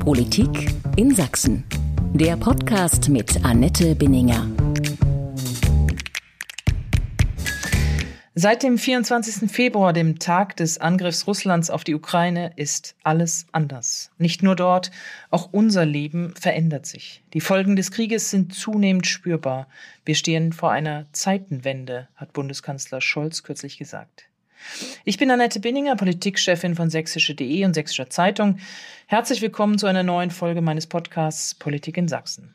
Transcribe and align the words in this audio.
Politik 0.00 0.72
in 0.96 1.14
Sachsen. 1.14 1.62
Der 2.14 2.34
Podcast 2.38 3.10
mit 3.10 3.44
Annette 3.44 3.94
Binninger. 3.94 4.48
Seit 8.34 8.62
dem 8.62 8.78
24. 8.78 9.50
Februar, 9.50 9.92
dem 9.92 10.18
Tag 10.18 10.56
des 10.56 10.78
Angriffs 10.78 11.26
Russlands 11.26 11.68
auf 11.68 11.84
die 11.84 11.94
Ukraine, 11.94 12.52
ist 12.56 12.96
alles 13.02 13.46
anders. 13.52 14.10
Nicht 14.16 14.42
nur 14.42 14.56
dort, 14.56 14.90
auch 15.28 15.50
unser 15.52 15.84
Leben 15.84 16.34
verändert 16.34 16.86
sich. 16.86 17.22
Die 17.34 17.42
Folgen 17.42 17.76
des 17.76 17.90
Krieges 17.90 18.30
sind 18.30 18.54
zunehmend 18.54 19.06
spürbar. 19.06 19.68
Wir 20.06 20.14
stehen 20.14 20.54
vor 20.54 20.72
einer 20.72 21.04
Zeitenwende, 21.12 22.08
hat 22.16 22.32
Bundeskanzler 22.32 23.02
Scholz 23.02 23.42
kürzlich 23.42 23.76
gesagt. 23.76 24.29
Ich 25.04 25.18
bin 25.18 25.30
Annette 25.30 25.60
Binninger, 25.60 25.96
Politikchefin 25.96 26.74
von 26.74 26.90
sächsische.de 26.90 27.64
und 27.64 27.74
Sächsischer 27.74 28.10
Zeitung. 28.10 28.58
Herzlich 29.06 29.42
willkommen 29.42 29.78
zu 29.78 29.86
einer 29.86 30.02
neuen 30.02 30.30
Folge 30.30 30.60
meines 30.60 30.86
Podcasts 30.86 31.54
Politik 31.54 31.96
in 31.96 32.08
Sachsen. 32.08 32.54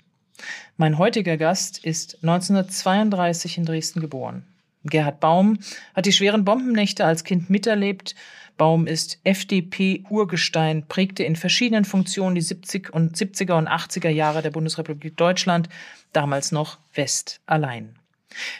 Mein 0.77 0.97
heutiger 0.97 1.37
Gast 1.37 1.83
ist 1.83 2.19
1932 2.23 3.57
in 3.57 3.65
Dresden 3.65 4.01
geboren. 4.01 4.45
Gerhard 4.83 5.19
Baum 5.19 5.59
hat 5.95 6.05
die 6.05 6.13
schweren 6.13 6.45
Bombennächte 6.45 7.05
als 7.05 7.23
Kind 7.23 7.49
miterlebt. 7.49 8.15
Baum 8.57 8.87
ist 8.87 9.19
FDP-Urgestein, 9.23 10.87
prägte 10.87 11.23
in 11.23 11.35
verschiedenen 11.35 11.85
Funktionen 11.85 12.35
die 12.35 12.41
70 12.41 12.93
und 12.93 13.17
70er 13.17 13.57
und 13.57 13.67
80er 13.67 14.09
Jahre 14.09 14.41
der 14.41 14.51
Bundesrepublik 14.51 15.17
Deutschland, 15.17 15.67
damals 16.13 16.51
noch 16.51 16.77
West 16.93 17.41
allein. 17.45 17.97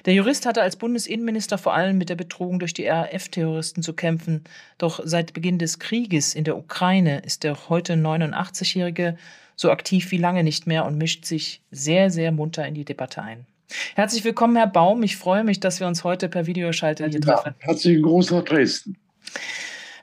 Der 0.06 0.14
Jurist 0.14 0.46
hatte 0.46 0.62
als 0.62 0.76
Bundesinnenminister 0.76 1.58
vor 1.58 1.74
allem 1.74 1.98
mit 1.98 2.10
der 2.10 2.16
Bedrohung 2.16 2.60
durch 2.60 2.74
die 2.74 2.88
RAF-Terroristen 2.88 3.84
zu 3.84 3.94
kämpfen. 3.94 4.44
Doch 4.78 5.00
seit 5.04 5.34
Beginn 5.34 5.60
des 5.60 5.80
Krieges 5.80 6.36
in 6.36 6.44
der 6.44 6.58
Ukraine 6.58 7.20
ist 7.20 7.44
der 7.44 7.70
heute 7.70 7.94
89-Jährige 7.94 9.18
so 9.56 9.72
aktiv 9.72 10.12
wie 10.12 10.18
lange 10.18 10.44
nicht 10.44 10.68
mehr 10.68 10.86
und 10.86 10.98
mischt 10.98 11.26
sich 11.26 11.62
sehr, 11.72 12.10
sehr 12.10 12.32
munter 12.32 12.68
in 12.68 12.74
die 12.74 12.86
Debatte 12.86 13.22
ein. 13.22 13.46
Herzlich 13.96 14.24
willkommen, 14.24 14.56
Herr 14.56 14.68
Baum. 14.68 15.02
Ich 15.04 15.18
freue 15.18 15.44
mich, 15.44 15.60
dass 15.60 15.80
wir 15.80 15.88
uns 15.88 16.04
heute 16.04 16.30
per 16.30 16.46
Videoschalte 16.46 17.08
hier 17.08 17.22
treffen. 17.22 17.56
herzlichen 17.60 18.04
Gruß 18.04 18.32
nach 18.32 18.44
Dresden. 18.44 18.98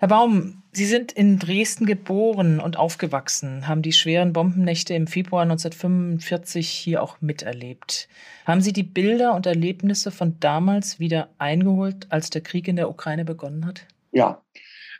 Herr 0.00 0.08
Baum, 0.08 0.61
Sie 0.74 0.86
sind 0.86 1.12
in 1.12 1.38
Dresden 1.38 1.84
geboren 1.84 2.58
und 2.58 2.78
aufgewachsen, 2.78 3.68
haben 3.68 3.82
die 3.82 3.92
schweren 3.92 4.32
Bombennächte 4.32 4.94
im 4.94 5.06
Februar 5.06 5.42
1945 5.42 6.66
hier 6.66 7.02
auch 7.02 7.20
miterlebt. 7.20 8.08
Haben 8.46 8.62
Sie 8.62 8.72
die 8.72 8.82
Bilder 8.82 9.34
und 9.34 9.44
Erlebnisse 9.44 10.10
von 10.10 10.40
damals 10.40 10.98
wieder 10.98 11.28
eingeholt, 11.36 12.06
als 12.08 12.30
der 12.30 12.40
Krieg 12.40 12.68
in 12.68 12.76
der 12.76 12.88
Ukraine 12.88 13.26
begonnen 13.26 13.66
hat? 13.66 13.86
Ja, 14.12 14.40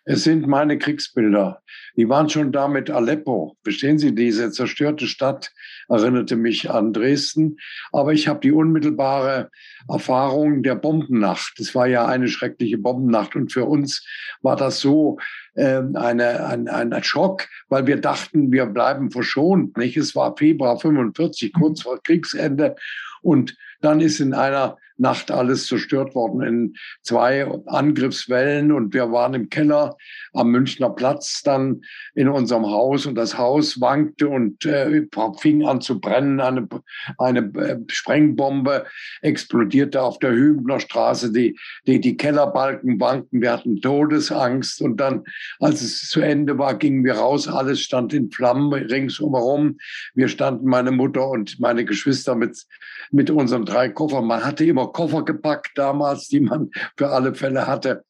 es 0.05 0.25
sind 0.25 0.49
meine 0.49 0.79
Kriegsbilder. 0.79 1.63
Die 1.97 2.09
waren 2.09 2.29
schon 2.29 2.51
da 2.51 2.67
mit 2.67 2.91
Aleppo. 2.91 3.57
Verstehen 3.63 3.99
Sie, 3.99 4.15
diese 4.15 4.51
zerstörte 4.51 5.07
Stadt 5.07 5.53
erinnerte 5.89 6.35
mich 6.35 6.71
an 6.71 6.93
Dresden. 6.93 7.59
Aber 7.93 8.13
ich 8.13 8.27
habe 8.27 8.41
die 8.41 8.51
unmittelbare 8.51 9.51
Erfahrung 9.89 10.65
der 10.65 10.75
Bombennacht. 10.75 11.61
Es 11.61 11.77
war 11.77 11.87
ja 11.87 12.07
eine 12.07 12.27
schreckliche 12.27 12.79
Bombennacht. 12.79 13.37
Und 13.37 13.53
für 13.53 13.65
uns 13.65 14.05
war 14.43 14.57
das 14.57 14.81
so 14.81 15.19
äh, 15.55 15.83
eine, 15.95 16.47
ein, 16.47 16.69
ein 16.69 17.03
Schock, 17.03 17.49
weil 17.69 17.87
wir 17.87 18.01
dachten, 18.01 18.53
wir 18.53 18.67
bleiben 18.67 19.11
verschont. 19.11 19.77
Nicht? 19.77 19.97
Es 19.97 20.15
war 20.15 20.37
Februar 20.37 20.79
45, 20.79 21.53
kurz 21.53 21.83
vor 21.83 22.03
Kriegsende. 22.03 22.77
Und 23.23 23.57
dann 23.81 24.01
ist 24.01 24.21
in 24.21 24.35
einer 24.35 24.79
Nacht 24.99 25.31
alles 25.31 25.67
zerstört 25.67 26.15
worden 26.15 26.43
in 26.43 26.75
zwei 27.03 27.47
Angriffswellen 27.67 28.73
und 28.73 28.95
wir 28.95 29.11
waren 29.13 29.35
im 29.35 29.49
Keller 29.49 29.97
am 30.33 30.51
Münchner 30.51 30.91
Platz 30.91 31.43
dann 31.43 31.83
in 32.15 32.29
unserem 32.29 32.67
Haus 32.67 33.07
und 33.07 33.15
das 33.15 33.37
Haus 33.39 33.81
wankte 33.81 34.29
und 34.29 34.65
äh, 34.65 35.07
fing 35.39 35.65
an 35.65 35.81
zu 35.81 36.01
brennen. 36.01 36.41
Eine, 36.41 36.69
eine 37.19 37.41
äh, 37.41 37.79
Sprengbombe 37.89 38.85
explodierte 39.21 40.03
auf 40.03 40.19
der 40.19 40.33
Hübner 40.33 40.81
Straße. 40.81 41.33
Die, 41.33 41.59
die, 41.87 42.01
die 42.01 42.17
Kellerbalken 42.17 43.01
wankten. 43.01 43.41
Wir 43.41 43.53
hatten 43.53 43.81
Todesangst 43.81 44.83
und 44.83 44.99
dann, 44.99 45.25
als 45.61 45.83
es 45.83 46.09
zu 46.09 46.21
Ende 46.21 46.59
war, 46.59 46.75
gingen 46.75 47.05
wir 47.05 47.15
raus. 47.15 47.49
Alles 47.49 47.81
stand 47.81 48.13
in 48.15 48.31
Flammen 48.31 48.73
ringsumherum. 48.73 49.79
Wir 50.15 50.29
standen, 50.29 50.67
meine 50.67 50.91
Mutter 50.91 51.29
und 51.29 51.61
meine 51.61 51.85
Geschwister 51.85 52.35
mit, 52.35 52.65
mit 53.11 53.31
unseren 53.31 53.65
drei 53.65 53.89
Koffern. 53.89 54.27
Man 54.27 54.45
hatte 54.45 54.65
immer 54.65 54.82
Koffer 54.87 55.25
gepackt 55.25 55.73
damals, 55.77 56.29
die 56.29 56.41
man 56.41 56.71
für 56.97 57.09
alle 57.09 57.35
Fälle 57.35 57.67
hatte, 57.67 58.05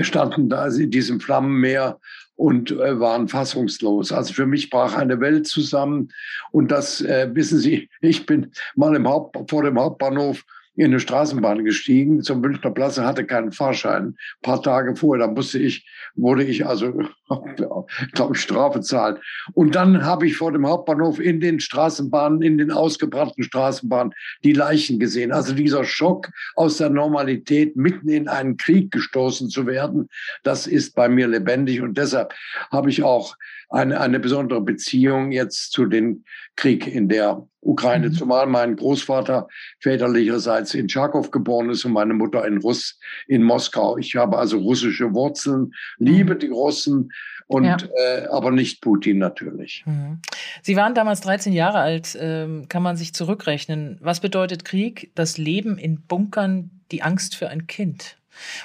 standen 0.00 0.48
da 0.48 0.66
in 0.66 0.90
diesem 0.90 1.20
Flammenmeer 1.20 1.98
und 2.38 2.70
äh, 2.70 3.00
waren 3.00 3.28
fassungslos. 3.28 4.12
Also 4.12 4.32
für 4.32 4.46
mich 4.46 4.70
brach 4.70 4.94
eine 4.94 5.20
Welt 5.20 5.46
zusammen. 5.46 6.10
Und 6.52 6.70
das 6.70 7.00
äh, 7.00 7.28
wissen 7.32 7.58
Sie, 7.58 7.90
ich 8.00 8.26
bin 8.26 8.52
mal 8.76 8.94
im 8.94 9.08
Haupt, 9.08 9.50
vor 9.50 9.64
dem 9.64 9.78
Hauptbahnhof 9.78 10.44
in 10.78 10.86
eine 10.86 11.00
Straßenbahn 11.00 11.64
gestiegen 11.64 12.22
zum 12.22 12.40
Münchner 12.40 12.70
Platz 12.70 12.98
und 12.98 13.04
hatte 13.04 13.26
keinen 13.26 13.50
Fahrschein. 13.50 14.06
Ein 14.06 14.16
paar 14.42 14.62
Tage 14.62 14.94
vorher, 14.94 15.26
da 15.26 15.32
musste 15.32 15.58
ich, 15.58 15.84
wurde 16.14 16.44
ich 16.44 16.66
also, 16.66 17.02
glaube 18.12 18.36
ich, 18.36 18.40
Strafe 18.40 18.80
zahlen. 18.80 19.18
Und 19.54 19.74
dann 19.74 20.04
habe 20.04 20.28
ich 20.28 20.36
vor 20.36 20.52
dem 20.52 20.66
Hauptbahnhof 20.66 21.18
in 21.18 21.40
den 21.40 21.58
Straßenbahnen, 21.58 22.42
in 22.42 22.58
den 22.58 22.70
ausgebrannten 22.70 23.42
Straßenbahnen 23.42 24.14
die 24.44 24.52
Leichen 24.52 25.00
gesehen. 25.00 25.32
Also 25.32 25.52
dieser 25.52 25.82
Schock 25.82 26.30
aus 26.54 26.76
der 26.76 26.90
Normalität 26.90 27.74
mitten 27.74 28.08
in 28.08 28.28
einen 28.28 28.56
Krieg 28.56 28.92
gestoßen 28.92 29.50
zu 29.50 29.66
werden, 29.66 30.08
das 30.44 30.68
ist 30.68 30.94
bei 30.94 31.08
mir 31.08 31.26
lebendig. 31.26 31.82
Und 31.82 31.98
deshalb 31.98 32.32
habe 32.70 32.88
ich 32.88 33.02
auch 33.02 33.34
eine, 33.70 34.00
eine 34.00 34.18
besondere 34.18 34.60
Beziehung 34.60 35.32
jetzt 35.32 35.72
zu 35.72 35.86
dem 35.86 36.24
Krieg 36.56 36.86
in 36.86 37.08
der 37.08 37.46
Ukraine, 37.60 38.08
mhm. 38.08 38.14
zumal 38.14 38.46
mein 38.46 38.76
Großvater 38.76 39.48
väterlicherseits 39.80 40.74
in 40.74 40.88
Charkow 40.88 41.30
geboren 41.30 41.70
ist 41.70 41.84
und 41.84 41.92
meine 41.92 42.14
Mutter 42.14 42.46
in 42.46 42.58
Russ 42.58 42.98
in 43.26 43.42
Moskau. 43.42 43.98
Ich 43.98 44.16
habe 44.16 44.38
also 44.38 44.58
russische 44.58 45.12
Wurzeln, 45.12 45.72
liebe 45.98 46.34
mhm. 46.34 46.38
die 46.38 46.48
Russen 46.48 47.12
und 47.46 47.64
ja. 47.64 47.76
äh, 47.96 48.26
aber 48.26 48.50
nicht 48.50 48.80
Putin 48.82 49.18
natürlich. 49.18 49.82
Mhm. 49.86 50.20
Sie 50.62 50.76
waren 50.76 50.94
damals 50.94 51.22
13 51.22 51.52
Jahre 51.52 51.78
alt, 51.78 52.16
ähm, 52.20 52.68
kann 52.68 52.82
man 52.82 52.96
sich 52.96 53.14
zurückrechnen. 53.14 53.98
Was 54.00 54.20
bedeutet 54.20 54.64
Krieg? 54.64 55.10
Das 55.14 55.38
Leben 55.38 55.78
in 55.78 56.02
Bunkern, 56.02 56.70
die 56.92 57.02
Angst 57.02 57.34
für 57.34 57.48
ein 57.48 57.66
Kind. 57.66 58.17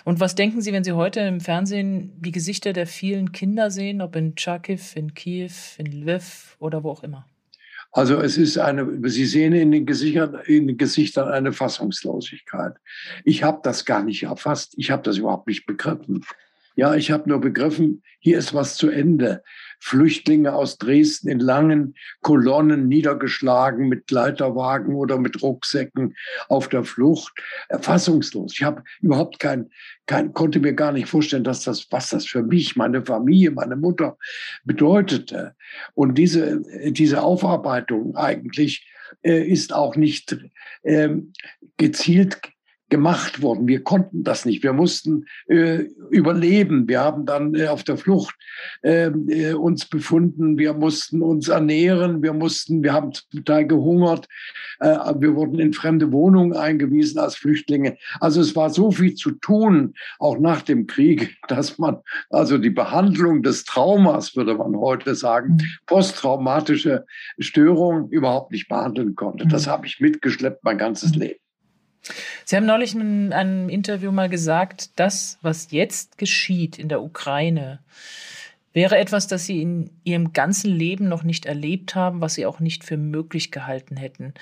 Und 0.03 0.19
was 0.19 0.35
denken 0.35 0.61
Sie, 0.61 0.73
wenn 0.73 0.83
Sie 0.83 0.93
heute 0.93 1.21
im 1.21 1.39
Fernsehen 1.39 2.11
die 2.21 2.31
Gesichter 2.31 2.73
der 2.73 2.87
vielen 2.87 3.31
Kinder 3.31 3.71
sehen, 3.71 4.01
ob 4.01 4.15
in 4.15 4.35
Charkiw, 4.37 4.79
in 4.95 5.13
Kiew, 5.13 5.51
in 5.77 5.85
Lviv 5.85 6.55
oder 6.59 6.83
wo 6.83 6.91
auch 6.91 7.03
immer? 7.03 7.25
Also 7.91 8.19
es 8.19 8.37
ist 8.37 8.57
eine, 8.57 8.87
Sie 9.09 9.25
sehen 9.25 9.53
in 9.53 9.71
den 9.71 9.85
Gesichtern, 9.85 10.39
in 10.47 10.67
den 10.67 10.77
Gesichtern 10.77 11.29
eine 11.29 11.53
Fassungslosigkeit. 11.53 12.73
Ich 13.23 13.43
habe 13.43 13.59
das 13.63 13.85
gar 13.85 14.03
nicht 14.03 14.23
erfasst. 14.23 14.73
Ich 14.77 14.89
habe 14.89 15.03
das 15.03 15.17
überhaupt 15.17 15.47
nicht 15.47 15.67
begriffen. 15.67 16.25
Ja, 16.75 16.95
ich 16.95 17.11
habe 17.11 17.29
nur 17.29 17.39
begriffen, 17.39 18.01
hier 18.19 18.39
ist 18.39 18.53
was 18.53 18.77
zu 18.77 18.89
Ende. 18.89 19.43
Flüchtlinge 19.83 20.53
aus 20.53 20.77
Dresden 20.77 21.27
in 21.27 21.39
langen 21.41 21.95
Kolonnen 22.21 22.87
niedergeschlagen 22.87 23.89
mit 23.89 24.09
Leiterwagen 24.09 24.95
oder 24.95 25.17
mit 25.17 25.41
Rucksäcken 25.43 26.15
auf 26.47 26.69
der 26.69 26.85
Flucht. 26.85 27.33
Erfassungslos. 27.67 28.53
Ich 28.53 28.63
habe 28.63 28.83
überhaupt 29.01 29.39
kein, 29.39 29.69
kein, 30.05 30.33
konnte 30.33 30.61
mir 30.61 30.71
gar 30.73 30.93
nicht 30.93 31.09
vorstellen, 31.09 31.43
dass 31.43 31.65
das, 31.65 31.91
was 31.91 32.11
das 32.11 32.25
für 32.25 32.43
mich, 32.43 32.77
meine 32.77 33.03
Familie, 33.03 33.51
meine 33.51 33.75
Mutter 33.75 34.17
bedeutete. 34.63 35.53
Und 35.95 36.17
diese, 36.17 36.61
diese 36.91 37.21
Aufarbeitung 37.21 38.15
eigentlich 38.15 38.89
äh, 39.21 39.45
ist 39.45 39.73
auch 39.73 39.97
nicht 39.97 40.37
äh, 40.83 41.09
gezielt 41.75 42.41
gemacht 42.93 43.41
worden. 43.41 43.67
Wir 43.67 43.83
konnten 43.83 44.23
das 44.23 44.45
nicht. 44.45 44.61
Wir 44.61 44.71
mussten 44.71 45.25
äh, 45.47 45.85
überleben. 46.11 46.87
Wir 46.87 47.01
haben 47.01 47.25
dann 47.25 47.55
äh, 47.55 47.65
auf 47.65 47.83
der 47.83 47.97
Flucht 47.97 48.35
ähm, 48.83 49.27
äh, 49.29 49.53
uns 49.53 49.85
befunden. 49.85 50.59
Wir 50.59 50.75
mussten 50.75 51.23
uns 51.23 51.47
ernähren. 51.47 52.21
Wir 52.21 52.33
mussten, 52.33 52.83
wir 52.83 52.93
haben 52.93 53.11
zum 53.11 53.43
Teil 53.45 53.65
gehungert. 53.65 54.27
Äh, 54.79 54.95
wir 55.17 55.33
wurden 55.33 55.57
in 55.57 55.73
fremde 55.73 56.11
Wohnungen 56.11 56.55
eingewiesen 56.55 57.17
als 57.17 57.35
Flüchtlinge. 57.35 57.97
Also 58.19 58.41
es 58.41 58.55
war 58.55 58.69
so 58.69 58.91
viel 58.91 59.15
zu 59.15 59.31
tun, 59.31 59.95
auch 60.19 60.37
nach 60.37 60.61
dem 60.61 60.85
Krieg, 60.85 61.35
dass 61.47 61.79
man 61.79 61.97
also 62.29 62.59
die 62.59 62.69
Behandlung 62.69 63.41
des 63.41 63.63
Traumas, 63.63 64.35
würde 64.35 64.53
man 64.53 64.75
heute 64.75 65.15
sagen, 65.15 65.53
mhm. 65.53 65.61
posttraumatische 65.87 67.07
Störung 67.39 68.09
überhaupt 68.09 68.51
nicht 68.51 68.67
behandeln 68.67 69.15
konnte. 69.15 69.47
Das 69.47 69.65
mhm. 69.65 69.71
habe 69.71 69.87
ich 69.87 69.99
mitgeschleppt 69.99 70.63
mein 70.63 70.77
ganzes 70.77 71.15
mhm. 71.15 71.21
Leben. 71.21 71.42
Sie 72.45 72.55
haben 72.55 72.65
neulich 72.65 72.95
in 72.95 73.31
einem 73.33 73.69
Interview 73.69 74.11
mal 74.11 74.29
gesagt, 74.29 74.91
das, 74.97 75.37
was 75.41 75.71
jetzt 75.71 76.17
geschieht 76.17 76.77
in 76.77 76.89
der 76.89 77.01
Ukraine, 77.01 77.79
wäre 78.73 78.97
etwas, 78.97 79.27
das 79.27 79.45
Sie 79.45 79.61
in 79.61 79.89
Ihrem 80.03 80.33
ganzen 80.33 80.71
Leben 80.71 81.07
noch 81.07 81.23
nicht 81.23 81.45
erlebt 81.45 81.95
haben, 81.95 82.21
was 82.21 82.33
Sie 82.33 82.45
auch 82.45 82.59
nicht 82.59 82.83
für 82.83 82.97
möglich 82.97 83.51
gehalten 83.51 83.95
hätten. 83.95 84.33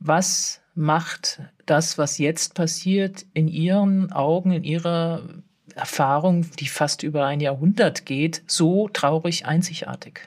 Was 0.00 0.60
macht 0.74 1.40
das, 1.66 1.98
was 1.98 2.18
jetzt 2.18 2.54
passiert, 2.54 3.26
in 3.34 3.48
Ihren 3.48 4.12
Augen, 4.12 4.52
in 4.52 4.64
Ihrer 4.64 5.28
Erfahrung, 5.74 6.46
die 6.58 6.66
fast 6.66 7.02
über 7.02 7.26
ein 7.26 7.40
Jahrhundert 7.40 8.06
geht, 8.06 8.42
so 8.46 8.88
traurig 8.88 9.46
einzigartig? 9.46 10.20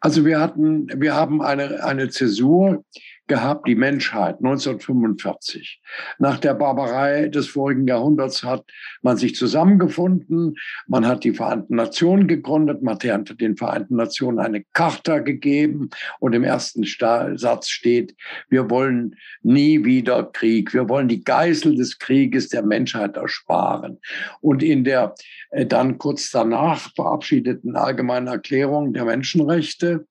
Also 0.00 0.24
wir 0.24 0.40
hatten, 0.40 0.88
wir 1.00 1.14
haben 1.14 1.42
eine, 1.42 1.84
eine 1.84 2.08
Zäsur 2.08 2.84
gehabt, 3.28 3.68
die 3.68 3.74
Menschheit 3.74 4.38
1945. 4.38 5.80
Nach 6.18 6.38
der 6.38 6.54
Barbarei 6.54 7.28
des 7.28 7.48
vorigen 7.48 7.86
Jahrhunderts 7.86 8.42
hat 8.42 8.64
man 9.02 9.16
sich 9.16 9.36
zusammengefunden, 9.36 10.56
man 10.86 11.06
hat 11.06 11.24
die 11.24 11.32
Vereinten 11.32 11.76
Nationen 11.76 12.26
gegründet, 12.26 12.82
man 12.82 12.98
hat 12.98 13.40
den 13.40 13.56
Vereinten 13.56 13.96
Nationen 13.96 14.38
eine 14.38 14.64
Charta 14.72 15.18
gegeben 15.18 15.90
und 16.20 16.34
im 16.34 16.44
ersten 16.44 16.84
Satz 16.84 17.68
steht, 17.68 18.14
wir 18.48 18.70
wollen 18.70 19.14
nie 19.42 19.84
wieder 19.84 20.24
Krieg, 20.24 20.74
wir 20.74 20.88
wollen 20.88 21.08
die 21.08 21.22
Geißel 21.22 21.76
des 21.76 21.98
Krieges 21.98 22.48
der 22.48 22.62
Menschheit 22.62 23.16
ersparen. 23.16 23.98
Und 24.40 24.62
in 24.62 24.84
der 24.84 25.14
äh, 25.50 25.66
dann 25.66 25.98
kurz 25.98 26.30
danach 26.30 26.90
verabschiedeten 26.94 27.76
Allgemeinen 27.76 28.26
Erklärung 28.26 28.92
der 28.92 29.04
Menschenrechte 29.04 30.06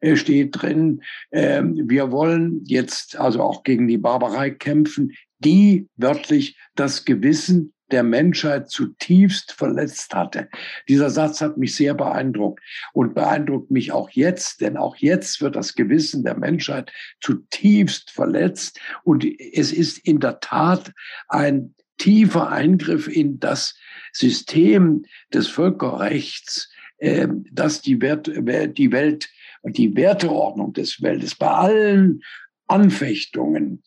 äh, 0.00 0.16
steht 0.16 0.60
drin, 0.60 1.02
äh, 1.30 1.62
wir 1.62 2.10
wollen 2.10 2.51
jetzt 2.64 3.16
also 3.16 3.42
auch 3.42 3.62
gegen 3.62 3.88
die 3.88 3.98
Barbarei 3.98 4.50
kämpfen, 4.50 5.12
die 5.38 5.88
wörtlich 5.96 6.56
das 6.74 7.04
Gewissen 7.04 7.72
der 7.92 8.02
Menschheit 8.02 8.70
zutiefst 8.70 9.52
verletzt 9.52 10.14
hatte. 10.14 10.48
Dieser 10.88 11.10
Satz 11.10 11.40
hat 11.40 11.58
mich 11.58 11.76
sehr 11.76 11.94
beeindruckt 11.94 12.60
und 12.94 13.14
beeindruckt 13.14 13.70
mich 13.70 13.92
auch 13.92 14.10
jetzt, 14.10 14.62
denn 14.62 14.76
auch 14.76 14.96
jetzt 14.96 15.40
wird 15.42 15.56
das 15.56 15.74
Gewissen 15.74 16.24
der 16.24 16.36
Menschheit 16.36 16.90
zutiefst 17.20 18.10
verletzt 18.10 18.80
und 19.04 19.24
es 19.24 19.72
ist 19.72 19.98
in 19.98 20.20
der 20.20 20.40
Tat 20.40 20.92
ein 21.28 21.74
tiefer 21.98 22.50
Eingriff 22.50 23.08
in 23.08 23.38
das 23.38 23.76
System 24.12 25.04
des 25.32 25.48
Völkerrechts, 25.48 26.70
äh, 26.96 27.28
das 27.52 27.82
die, 27.82 28.00
Welt, 28.00 28.26
die 28.26 28.92
Welt 28.92 29.28
die 29.64 29.94
Werteordnung 29.94 30.72
des 30.72 31.02
Weltes 31.02 31.34
bei 31.34 31.46
allen 31.46 32.22
Anfechtungen 32.66 33.82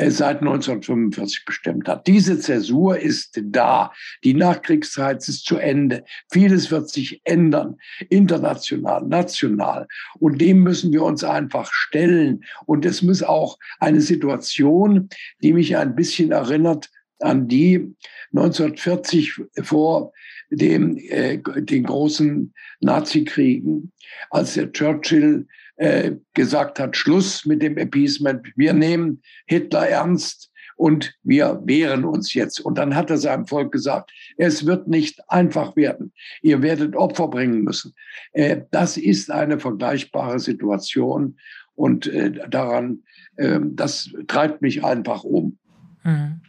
äh, 0.00 0.10
seit 0.10 0.38
1945 0.38 1.44
bestimmt 1.44 1.88
hat. 1.88 2.06
Diese 2.06 2.38
Zäsur 2.38 2.98
ist 2.98 3.38
da. 3.42 3.92
Die 4.24 4.32
Nachkriegszeit 4.32 5.18
ist 5.28 5.44
zu 5.44 5.58
Ende. 5.58 6.04
Vieles 6.32 6.70
wird 6.70 6.88
sich 6.88 7.20
ändern, 7.24 7.76
international, 8.08 9.04
national. 9.06 9.86
Und 10.18 10.40
dem 10.40 10.62
müssen 10.62 10.90
wir 10.92 11.02
uns 11.02 11.22
einfach 11.22 11.70
stellen. 11.72 12.44
Und 12.64 12.86
es 12.86 13.02
muss 13.02 13.22
auch 13.22 13.58
eine 13.78 14.00
Situation, 14.00 15.10
die 15.42 15.52
mich 15.52 15.76
ein 15.76 15.94
bisschen 15.94 16.32
erinnert 16.32 16.88
an 17.18 17.46
die 17.48 17.94
1940 18.32 19.34
vor 19.62 20.12
dem, 20.50 20.96
äh, 20.96 21.38
den 21.38 21.84
großen 21.84 22.54
Nazikriegen, 22.80 23.92
als 24.30 24.54
der 24.54 24.72
Churchill 24.72 25.46
äh, 25.80 26.16
gesagt 26.34 26.78
hat, 26.78 26.94
Schluss 26.94 27.46
mit 27.46 27.62
dem 27.62 27.78
Appeasement, 27.78 28.46
wir 28.54 28.74
nehmen 28.74 29.22
Hitler 29.46 29.88
ernst 29.88 30.50
und 30.76 31.14
wir 31.22 31.62
wehren 31.64 32.04
uns 32.04 32.34
jetzt. 32.34 32.60
Und 32.60 32.76
dann 32.76 32.94
hat 32.94 33.08
er 33.08 33.16
seinem 33.16 33.46
Volk 33.46 33.72
gesagt, 33.72 34.12
es 34.36 34.66
wird 34.66 34.88
nicht 34.88 35.20
einfach 35.28 35.76
werden. 35.76 36.12
Ihr 36.42 36.60
werdet 36.60 36.96
Opfer 36.96 37.28
bringen 37.28 37.62
müssen. 37.62 37.94
Äh, 38.32 38.62
das 38.70 38.98
ist 38.98 39.30
eine 39.30 39.58
vergleichbare 39.58 40.38
Situation 40.38 41.38
und 41.74 42.06
äh, 42.08 42.30
daran, 42.50 43.04
äh, 43.36 43.58
das 43.62 44.12
treibt 44.28 44.60
mich 44.60 44.84
einfach 44.84 45.24
um. 45.24 45.59
Mhm. 46.02 46.40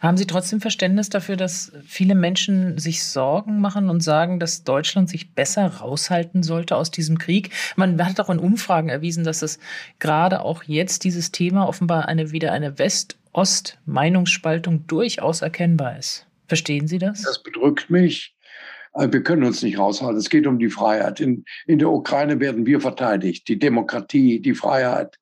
Haben 0.00 0.16
Sie 0.16 0.26
trotzdem 0.26 0.60
Verständnis 0.60 1.08
dafür, 1.08 1.36
dass 1.36 1.72
viele 1.86 2.14
Menschen 2.14 2.78
sich 2.78 3.04
Sorgen 3.04 3.60
machen 3.60 3.88
und 3.88 4.02
sagen, 4.02 4.40
dass 4.40 4.64
Deutschland 4.64 5.08
sich 5.08 5.32
besser 5.32 5.66
raushalten 5.66 6.42
sollte 6.42 6.76
aus 6.76 6.90
diesem 6.90 7.18
Krieg? 7.18 7.50
Man 7.76 8.04
hat 8.04 8.20
auch 8.20 8.30
in 8.30 8.38
Umfragen 8.38 8.88
erwiesen, 8.88 9.24
dass 9.24 9.42
es 9.42 9.58
gerade 9.98 10.42
auch 10.42 10.64
jetzt 10.64 11.04
dieses 11.04 11.32
Thema 11.32 11.68
offenbar 11.68 12.08
eine 12.08 12.32
wieder 12.32 12.52
eine 12.52 12.78
West-Ost-Meinungsspaltung 12.78 14.86
durchaus 14.86 15.42
erkennbar 15.42 15.98
ist. 15.98 16.26
Verstehen 16.46 16.86
Sie 16.86 16.98
das? 16.98 17.22
Das 17.22 17.42
bedrückt 17.42 17.90
mich. 17.90 18.35
Äh, 18.96 19.12
wir 19.12 19.22
können 19.22 19.44
uns 19.44 19.62
nicht 19.62 19.78
raushalten. 19.78 20.18
Es 20.18 20.30
geht 20.30 20.46
um 20.46 20.58
die 20.58 20.70
Freiheit. 20.70 21.20
In, 21.20 21.44
in 21.66 21.78
der 21.78 21.90
Ukraine 21.90 22.40
werden 22.40 22.66
wir 22.66 22.80
verteidigt, 22.80 23.48
die 23.48 23.58
Demokratie, 23.58 24.40
die 24.40 24.54
Freiheit. 24.54 25.18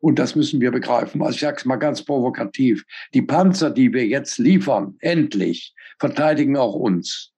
Und 0.00 0.18
das 0.18 0.34
müssen 0.34 0.60
wir 0.60 0.70
begreifen. 0.70 1.22
Also 1.22 1.34
ich 1.34 1.40
sage 1.40 1.56
es 1.58 1.64
mal 1.64 1.76
ganz 1.76 2.02
provokativ. 2.02 2.84
Die 3.14 3.22
Panzer, 3.22 3.70
die 3.70 3.92
wir 3.92 4.06
jetzt 4.06 4.38
liefern, 4.38 4.96
endlich, 5.00 5.74
verteidigen 5.98 6.56
auch 6.56 6.74
uns. 6.74 7.32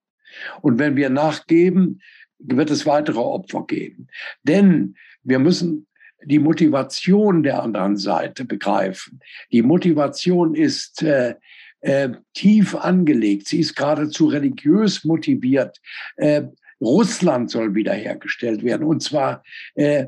Und 0.61 0.79
wenn 0.79 0.95
wir 0.95 1.09
nachgeben, 1.09 2.01
wird 2.37 2.69
es 2.69 2.85
weitere 2.85 3.19
Opfer 3.19 3.65
geben. 3.67 4.07
Denn 4.43 4.95
wir 5.23 5.39
müssen 5.39 5.87
die 6.23 6.39
Motivation 6.39 7.43
der 7.43 7.63
anderen 7.63 7.97
Seite 7.97 8.45
begreifen. 8.45 9.19
Die 9.51 9.61
Motivation 9.61 10.53
ist, 10.53 11.01
äh, 11.01 11.35
äh, 11.81 12.09
tief 12.33 12.75
angelegt. 12.75 13.47
Sie 13.47 13.59
ist 13.59 13.75
geradezu 13.75 14.27
religiös 14.27 15.03
motiviert. 15.03 15.79
Äh, 16.17 16.43
Russland 16.81 17.51
soll 17.51 17.75
wiederhergestellt 17.75 18.63
werden. 18.63 18.87
Und 18.87 19.03
zwar 19.03 19.43
äh, 19.75 20.05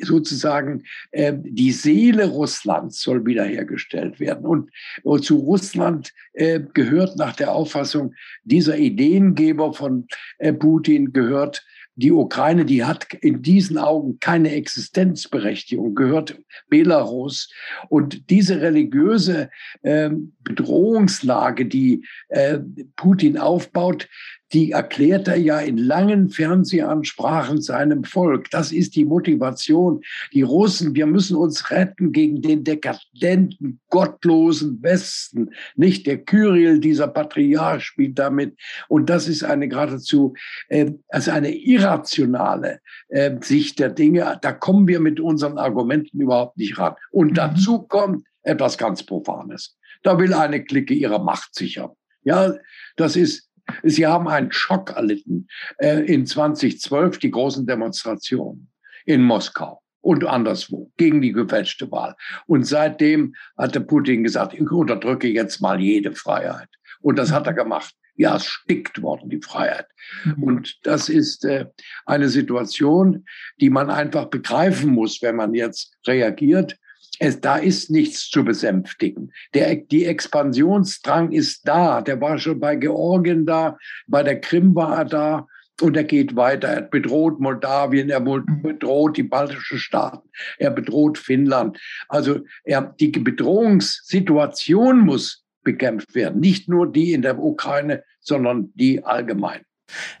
sozusagen 0.00 0.84
äh, 1.10 1.34
die 1.36 1.72
Seele 1.72 2.28
Russlands 2.28 3.00
soll 3.02 3.26
wiederhergestellt 3.26 4.20
werden. 4.20 4.46
Und, 4.46 4.70
und 5.02 5.24
zu 5.24 5.36
Russland 5.36 6.12
äh, 6.32 6.60
gehört 6.72 7.16
nach 7.16 7.36
der 7.36 7.52
Auffassung 7.52 8.14
dieser 8.44 8.78
Ideengeber 8.78 9.74
von 9.74 10.06
äh, 10.38 10.52
Putin 10.52 11.12
gehört 11.12 11.64
die 11.96 12.12
Ukraine, 12.12 12.64
die 12.64 12.84
hat 12.84 13.12
in 13.14 13.42
diesen 13.42 13.78
Augen 13.78 14.18
keine 14.18 14.52
Existenzberechtigung, 14.52 15.94
gehört 15.94 16.38
Belarus. 16.68 17.52
Und 17.88 18.30
diese 18.30 18.60
religiöse 18.60 19.50
äh, 19.82 20.10
Bedrohungslage, 20.42 21.66
die 21.66 22.04
äh, 22.28 22.58
Putin 22.96 23.38
aufbaut, 23.38 24.08
die 24.54 24.70
erklärt 24.70 25.26
er 25.26 25.36
ja 25.36 25.58
in 25.58 25.76
langen 25.76 26.30
Fernsehansprachen 26.30 27.60
seinem 27.60 28.04
Volk. 28.04 28.50
Das 28.50 28.70
ist 28.70 28.94
die 28.94 29.04
Motivation. 29.04 30.00
Die 30.32 30.42
Russen, 30.42 30.94
wir 30.94 31.06
müssen 31.06 31.36
uns 31.36 31.72
retten 31.72 32.12
gegen 32.12 32.40
den 32.40 32.62
dekadenten, 32.62 33.80
gottlosen 33.90 34.80
Westen. 34.80 35.50
Nicht 35.74 36.06
der 36.06 36.18
Kyrill, 36.18 36.78
dieser 36.78 37.08
Patriarch 37.08 37.82
spielt 37.82 38.16
damit. 38.16 38.56
Und 38.88 39.10
das 39.10 39.26
ist 39.26 39.42
eine 39.42 39.66
geradezu, 39.66 40.34
äh, 40.68 40.92
also 41.08 41.32
eine 41.32 41.52
irrationale 41.52 42.78
äh, 43.08 43.32
Sicht 43.40 43.80
der 43.80 43.90
Dinge. 43.90 44.38
Da 44.40 44.52
kommen 44.52 44.86
wir 44.86 45.00
mit 45.00 45.18
unseren 45.18 45.58
Argumenten 45.58 46.20
überhaupt 46.20 46.58
nicht 46.58 46.78
ran. 46.78 46.94
Und 47.10 47.32
mhm. 47.32 47.34
dazu 47.34 47.82
kommt 47.82 48.24
etwas 48.42 48.78
ganz 48.78 49.02
Profanes. 49.02 49.76
Da 50.04 50.16
will 50.16 50.32
eine 50.32 50.62
Clique 50.62 50.94
ihre 50.94 51.22
Macht 51.22 51.56
sichern. 51.56 51.90
Ja, 52.22 52.54
das 52.96 53.16
ist 53.16 53.50
Sie 53.82 54.06
haben 54.06 54.28
einen 54.28 54.52
Schock 54.52 54.90
erlitten 54.90 55.48
äh, 55.78 56.00
in 56.00 56.26
2012, 56.26 57.18
die 57.18 57.30
großen 57.30 57.66
Demonstrationen 57.66 58.70
in 59.06 59.22
Moskau 59.22 59.80
und 60.00 60.24
anderswo 60.24 60.90
gegen 60.96 61.22
die 61.22 61.32
gefälschte 61.32 61.90
Wahl. 61.90 62.14
Und 62.46 62.66
seitdem 62.66 63.34
hatte 63.56 63.80
Putin 63.80 64.22
gesagt, 64.22 64.54
ich 64.54 64.70
unterdrücke 64.70 65.28
jetzt 65.28 65.60
mal 65.60 65.80
jede 65.80 66.12
Freiheit. 66.12 66.68
Und 67.00 67.18
das 67.18 67.32
hat 67.32 67.46
er 67.46 67.54
gemacht. 67.54 67.94
Ja, 68.16 68.36
es 68.36 68.46
stickt 68.46 69.02
worden, 69.02 69.28
die 69.28 69.40
Freiheit. 69.40 69.88
Mhm. 70.24 70.42
Und 70.42 70.86
das 70.86 71.08
ist 71.08 71.44
äh, 71.44 71.66
eine 72.06 72.28
Situation, 72.28 73.24
die 73.60 73.70
man 73.70 73.90
einfach 73.90 74.26
begreifen 74.26 74.90
muss, 74.90 75.20
wenn 75.20 75.36
man 75.36 75.52
jetzt 75.52 75.96
reagiert 76.06 76.78
es, 77.20 77.40
da 77.40 77.56
ist 77.56 77.90
nichts 77.90 78.28
zu 78.28 78.44
besänftigen. 78.44 79.32
Der, 79.54 79.76
die 79.76 80.04
Expansionsdrang 80.04 81.32
ist 81.32 81.66
da. 81.66 82.00
Der 82.00 82.20
war 82.20 82.38
schon 82.38 82.60
bei 82.60 82.76
Georgien 82.76 83.46
da, 83.46 83.78
bei 84.06 84.22
der 84.22 84.40
Krim 84.40 84.74
war 84.74 84.98
er 84.98 85.04
da 85.04 85.46
und 85.80 85.96
er 85.96 86.04
geht 86.04 86.36
weiter. 86.36 86.68
Er 86.68 86.82
bedroht 86.82 87.40
Moldawien, 87.40 88.10
er 88.10 88.20
mhm. 88.20 88.62
bedroht 88.62 89.16
die 89.16 89.22
baltischen 89.22 89.78
Staaten, 89.78 90.28
er 90.58 90.70
bedroht 90.70 91.18
Finnland. 91.18 91.78
Also 92.08 92.40
er, 92.64 92.94
die 92.98 93.08
Bedrohungssituation 93.08 95.00
muss 95.00 95.44
bekämpft 95.62 96.14
werden. 96.14 96.40
Nicht 96.40 96.68
nur 96.68 96.90
die 96.90 97.12
in 97.12 97.22
der 97.22 97.38
Ukraine, 97.38 98.04
sondern 98.20 98.72
die 98.74 99.02
allgemein. 99.02 99.62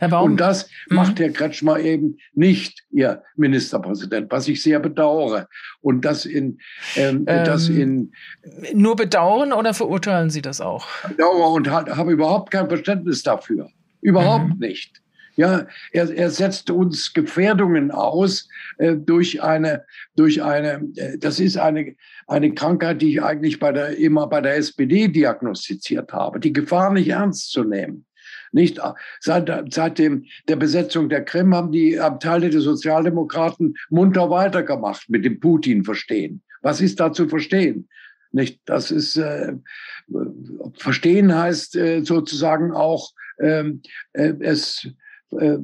Und 0.00 0.38
das 0.38 0.68
mhm. 0.88 0.96
macht 0.96 1.20
Herr 1.20 1.30
Kretschmer 1.30 1.78
eben 1.78 2.18
nicht, 2.34 2.82
Ihr 2.90 3.22
Ministerpräsident, 3.36 4.30
was 4.30 4.48
ich 4.48 4.62
sehr 4.62 4.80
bedauere. 4.80 5.48
Und 5.80 6.04
das 6.04 6.26
in, 6.26 6.58
ähm, 6.96 7.24
ähm, 7.26 7.44
das 7.44 7.68
in 7.68 8.12
nur 8.72 8.96
bedauern 8.96 9.52
oder 9.52 9.74
verurteilen 9.74 10.30
Sie 10.30 10.42
das 10.42 10.60
auch? 10.60 10.86
Bedauere 11.08 11.52
und 11.52 11.70
habe 11.70 12.12
überhaupt 12.12 12.50
kein 12.50 12.68
Verständnis 12.68 13.22
dafür. 13.22 13.68
Überhaupt 14.00 14.54
mhm. 14.54 14.58
nicht. 14.58 15.00
Ja, 15.36 15.66
er, 15.90 16.14
er 16.14 16.30
setzt 16.30 16.70
uns 16.70 17.12
Gefährdungen 17.12 17.90
aus 17.90 18.48
äh, 18.78 18.94
durch 18.94 19.42
eine, 19.42 19.84
durch 20.14 20.42
eine, 20.42 20.88
äh, 20.94 21.18
das 21.18 21.40
ist 21.40 21.56
eine, 21.56 21.96
eine 22.28 22.54
Krankheit, 22.54 23.02
die 23.02 23.14
ich 23.14 23.22
eigentlich 23.22 23.58
bei 23.58 23.72
der, 23.72 23.98
immer 23.98 24.28
bei 24.28 24.40
der 24.40 24.56
SPD 24.56 25.08
diagnostiziert 25.08 26.12
habe, 26.12 26.38
die 26.38 26.52
Gefahr 26.52 26.92
nicht 26.92 27.08
ernst 27.08 27.50
zu 27.50 27.64
nehmen. 27.64 28.06
Nicht 28.54 28.80
seit, 29.18 29.50
seit 29.74 29.98
dem, 29.98 30.26
der 30.48 30.54
Besetzung 30.54 31.08
der 31.08 31.24
Krim 31.24 31.52
haben 31.54 31.72
die 31.72 31.98
Abteile 31.98 32.50
der 32.50 32.60
Sozialdemokraten 32.60 33.74
munter 33.90 34.30
weitergemacht 34.30 35.10
mit 35.10 35.24
dem 35.24 35.40
Putin 35.40 35.82
verstehen. 35.82 36.40
Was 36.62 36.80
ist 36.80 37.00
da 37.00 37.12
zu 37.12 37.28
verstehen? 37.28 37.88
Nicht, 38.30 38.60
das 38.64 38.92
ist 38.92 39.16
äh, 39.16 39.54
verstehen 40.76 41.34
heißt 41.34 41.74
äh, 41.74 42.04
sozusagen 42.04 42.72
auch 42.72 43.10
ähm, 43.40 43.82
äh, 44.12 44.32
es 44.40 44.88
äh, 45.32 45.58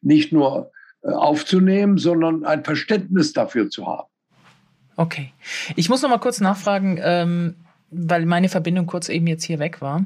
nicht 0.00 0.32
nur 0.32 0.72
äh, 1.02 1.10
aufzunehmen, 1.10 1.96
sondern 1.96 2.44
ein 2.44 2.64
Verständnis 2.64 3.32
dafür 3.32 3.70
zu 3.70 3.86
haben. 3.86 4.08
Okay, 4.96 5.32
ich 5.76 5.88
muss 5.88 6.02
noch 6.02 6.10
mal 6.10 6.18
kurz 6.18 6.40
nachfragen, 6.40 6.98
ähm, 7.00 7.54
weil 7.90 8.26
meine 8.26 8.48
Verbindung 8.48 8.86
kurz 8.86 9.08
eben 9.08 9.28
jetzt 9.28 9.44
hier 9.44 9.58
weg 9.60 9.80
war. 9.80 10.04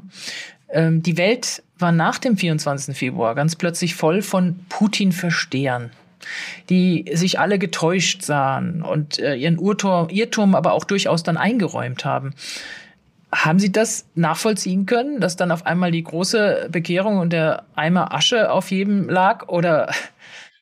Ähm, 0.69 1.01
die 1.03 1.17
Welt 1.17 1.63
war 1.79 1.91
nach 1.91 2.17
dem 2.17 2.37
24. 2.37 2.97
Februar 2.97 3.35
ganz 3.35 3.55
plötzlich 3.55 3.95
voll 3.95 4.21
von 4.21 4.59
Putin-Verstehern 4.69 5.91
die 6.69 7.05
sich 7.13 7.39
alle 7.39 7.59
getäuscht 7.59 8.21
sahen 8.21 8.81
und 8.81 9.19
äh, 9.19 9.35
ihren 9.35 9.59
Urturm, 9.59 10.09
Irrtum 10.09 10.55
aber 10.55 10.73
auch 10.73 10.83
durchaus 10.83 11.23
dann 11.23 11.37
eingeräumt 11.37 12.05
haben. 12.05 12.33
Haben 13.33 13.59
Sie 13.59 13.71
das 13.71 14.05
nachvollziehen 14.15 14.85
können, 14.85 15.19
dass 15.19 15.35
dann 15.35 15.51
auf 15.51 15.65
einmal 15.65 15.91
die 15.91 16.03
große 16.03 16.69
Bekehrung 16.71 17.17
und 17.17 17.33
der 17.33 17.65
Eimer 17.75 18.13
Asche 18.13 18.51
auf 18.51 18.71
jedem 18.71 19.09
lag? 19.09 19.49
Oder 19.49 19.91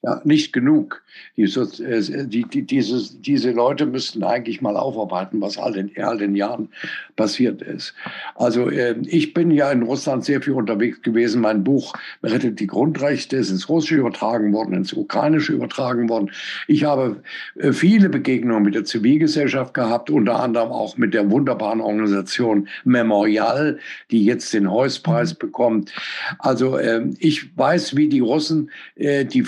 ja, 0.06 0.22
nicht 0.24 0.54
genug. 0.54 1.02
Die, 1.38 1.44
äh, 1.44 2.28
die, 2.28 2.44
die, 2.44 2.62
dieses, 2.62 3.22
diese 3.22 3.52
Leute 3.52 3.86
müssten 3.86 4.24
eigentlich 4.24 4.62
mal 4.62 4.78
aufarbeiten, 4.78 5.42
was 5.42 5.58
all 5.58 5.76
in 5.76 5.92
all 5.98 6.18
den 6.18 6.36
Jahren 6.36 6.70
passiert 7.16 7.62
ist. 7.62 7.94
Also 8.36 8.70
äh, 8.70 8.96
ich 9.06 9.34
bin 9.34 9.52
ja 9.52 9.72
in 9.72 9.84
Russland 9.84 10.24
sehr 10.24 10.42
viel 10.42 10.54
unterwegs 10.54 11.02
gewesen. 11.02 11.42
Mein 11.42 11.64
Buch 11.64 11.94
Rettet 12.24 12.60
die 12.60 12.68
Grundrechte 12.68 13.38
ist 13.38 13.50
ins 13.50 13.68
Russische 13.68 13.96
übertragen 13.96 14.54
worden, 14.54 14.74
ins 14.74 14.94
Ukrainische 14.94 15.54
übertragen 15.54 16.10
worden. 16.10 16.32
Ich 16.68 16.84
habe 16.84 17.22
äh, 17.56 17.72
viele 17.72 18.10
Begegnungen 18.10 18.64
mit 18.64 18.76
der 18.76 18.86
Zivilgesellschaft 18.86 19.74
gehabt, 19.74 20.10
unter 20.10 20.40
anderem 20.40 20.72
auch 20.72 20.98
mit 20.98 21.14
der 21.14 21.30
wunderbaren 21.32 21.82
Organisation 21.82 22.68
Memorial, 22.84 23.80
die 24.12 24.24
jetzt 24.24 24.54
den 24.54 24.72
Heuss-Preis 24.72 25.34
mhm. 25.34 25.40
bekommt. 25.40 25.94
Also 26.40 26.78
äh, 26.78 27.06
ich 27.20 27.58
weiß, 27.58 27.96
wie 27.96 28.10
die 28.10 28.20
Russen, 28.20 28.70
äh, 28.96 29.26
die 29.26 29.44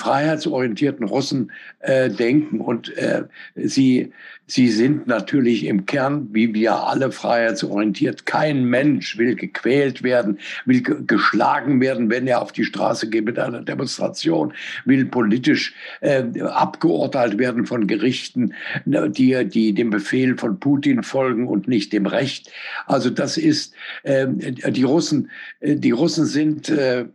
freiheitsorientierten 0.48 1.06
Russen 1.06 1.52
äh, 1.80 2.10
denken. 2.10 2.62
Und 2.62 2.96
äh, 2.98 3.24
sie 3.56 4.12
Sie 4.50 4.70
sind 4.70 5.08
natürlich 5.08 5.66
im 5.66 5.86
Kern, 5.86 6.30
wie 6.32 6.54
wir 6.54 6.74
alle 6.74 7.12
freiheitsorientiert. 7.12 8.26
Kein 8.26 8.64
Mensch 8.64 9.18
will 9.18 9.36
gequält 9.36 10.04
werden, 10.04 10.40
will 10.66 10.82
geschlagen 10.82 11.82
werden, 11.82 12.10
wenn 12.10 12.28
er 12.28 12.42
auf 12.42 12.54
die 12.54 12.64
Straße 12.64 13.10
geht 13.10 13.26
mit 13.26 13.38
einer 13.38 13.62
Demonstration, 13.62 14.54
will 14.86 15.04
politisch 15.06 15.76
äh, 16.00 16.24
abgeurteilt 16.42 17.38
werden 17.38 17.66
von 17.66 17.88
Gerichten, 17.88 18.54
ne, 18.86 19.10
die, 19.10 19.44
die 19.46 19.74
dem 19.74 19.90
Befehl 19.90 20.38
von 20.38 20.58
Putin 20.62 21.04
folgen 21.04 21.50
und 21.50 21.68
nicht 21.68 21.92
dem 21.92 22.06
Recht. 22.06 22.50
Also 22.86 23.10
das 23.10 23.36
ist, 23.36 23.74
äh, 24.04 24.28
die 24.28 24.84
Russen, 24.84 25.30
äh, 25.60 25.76
die 25.76 25.92
Russen 25.92 26.26
sind 26.26 26.70
äh, 26.70 27.06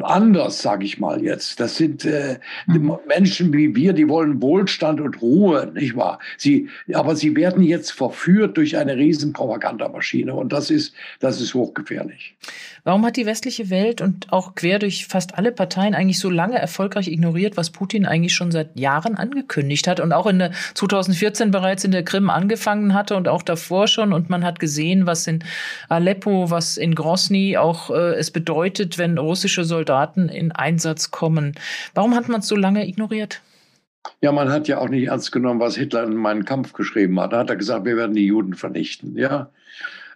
anders, 0.00 0.62
sage 0.62 0.84
ich 0.84 0.98
mal 0.98 1.22
jetzt. 1.22 1.60
Das 1.60 1.76
sind 1.76 2.04
äh, 2.04 2.40
Menschen 3.06 3.52
wie 3.52 3.76
wir, 3.76 3.92
die 3.92 4.08
wollen 4.08 4.42
Wohlstand 4.42 5.00
und 5.00 5.22
Ruhe, 5.22 5.70
nicht 5.74 5.94
wahr? 5.94 6.18
Sie 6.38 6.68
aber 6.92 7.16
sie 7.16 7.34
werden 7.36 7.62
jetzt 7.62 7.92
verführt 7.92 8.56
durch 8.56 8.76
eine 8.76 8.96
riesen 8.96 9.32
Propagandamaschine 9.32 10.34
und 10.34 10.52
das 10.52 10.70
ist, 10.70 10.94
das 11.20 11.40
ist 11.40 11.54
hochgefährlich. 11.54 12.36
Warum 12.84 13.06
hat 13.06 13.16
die 13.16 13.26
westliche 13.26 13.70
Welt 13.70 14.00
und 14.00 14.32
auch 14.32 14.56
quer 14.56 14.80
durch 14.80 15.06
fast 15.06 15.38
alle 15.38 15.52
Parteien 15.52 15.94
eigentlich 15.94 16.18
so 16.18 16.28
lange 16.28 16.58
erfolgreich 16.58 17.06
ignoriert, 17.06 17.56
was 17.56 17.70
Putin 17.70 18.06
eigentlich 18.06 18.34
schon 18.34 18.50
seit 18.50 18.78
Jahren 18.78 19.14
angekündigt 19.14 19.86
hat 19.86 20.00
und 20.00 20.12
auch 20.12 20.26
in 20.26 20.40
der 20.40 20.50
2014 20.74 21.52
bereits 21.52 21.84
in 21.84 21.92
der 21.92 22.04
Krim 22.04 22.28
angefangen 22.28 22.92
hatte 22.92 23.16
und 23.16 23.28
auch 23.28 23.42
davor 23.42 23.86
schon 23.86 24.12
und 24.12 24.30
man 24.30 24.44
hat 24.44 24.58
gesehen, 24.58 25.06
was 25.06 25.26
in 25.28 25.44
Aleppo, 25.88 26.50
was 26.50 26.76
in 26.76 26.94
Grosny 26.94 27.56
auch 27.56 27.90
äh, 27.90 28.14
es 28.14 28.30
bedeutet, 28.32 28.98
wenn 28.98 29.16
russische 29.16 29.64
Soldaten 29.64 30.28
in 30.28 30.50
Einsatz 30.50 31.12
kommen. 31.12 31.54
Warum 31.94 32.14
hat 32.16 32.28
man 32.28 32.40
es 32.40 32.48
so 32.48 32.56
lange 32.56 32.86
ignoriert? 32.86 33.42
Ja, 34.20 34.32
man 34.32 34.50
hat 34.50 34.68
ja 34.68 34.78
auch 34.78 34.88
nicht 34.88 35.08
ernst 35.08 35.32
genommen, 35.32 35.60
was 35.60 35.76
Hitler 35.76 36.04
in 36.04 36.14
meinen 36.14 36.44
Kampf 36.44 36.72
geschrieben 36.72 37.20
hat. 37.20 37.32
Da 37.32 37.38
hat 37.38 37.50
er 37.50 37.56
gesagt, 37.56 37.84
wir 37.84 37.96
werden 37.96 38.14
die 38.14 38.26
Juden 38.26 38.54
vernichten. 38.54 39.16
Ja, 39.16 39.50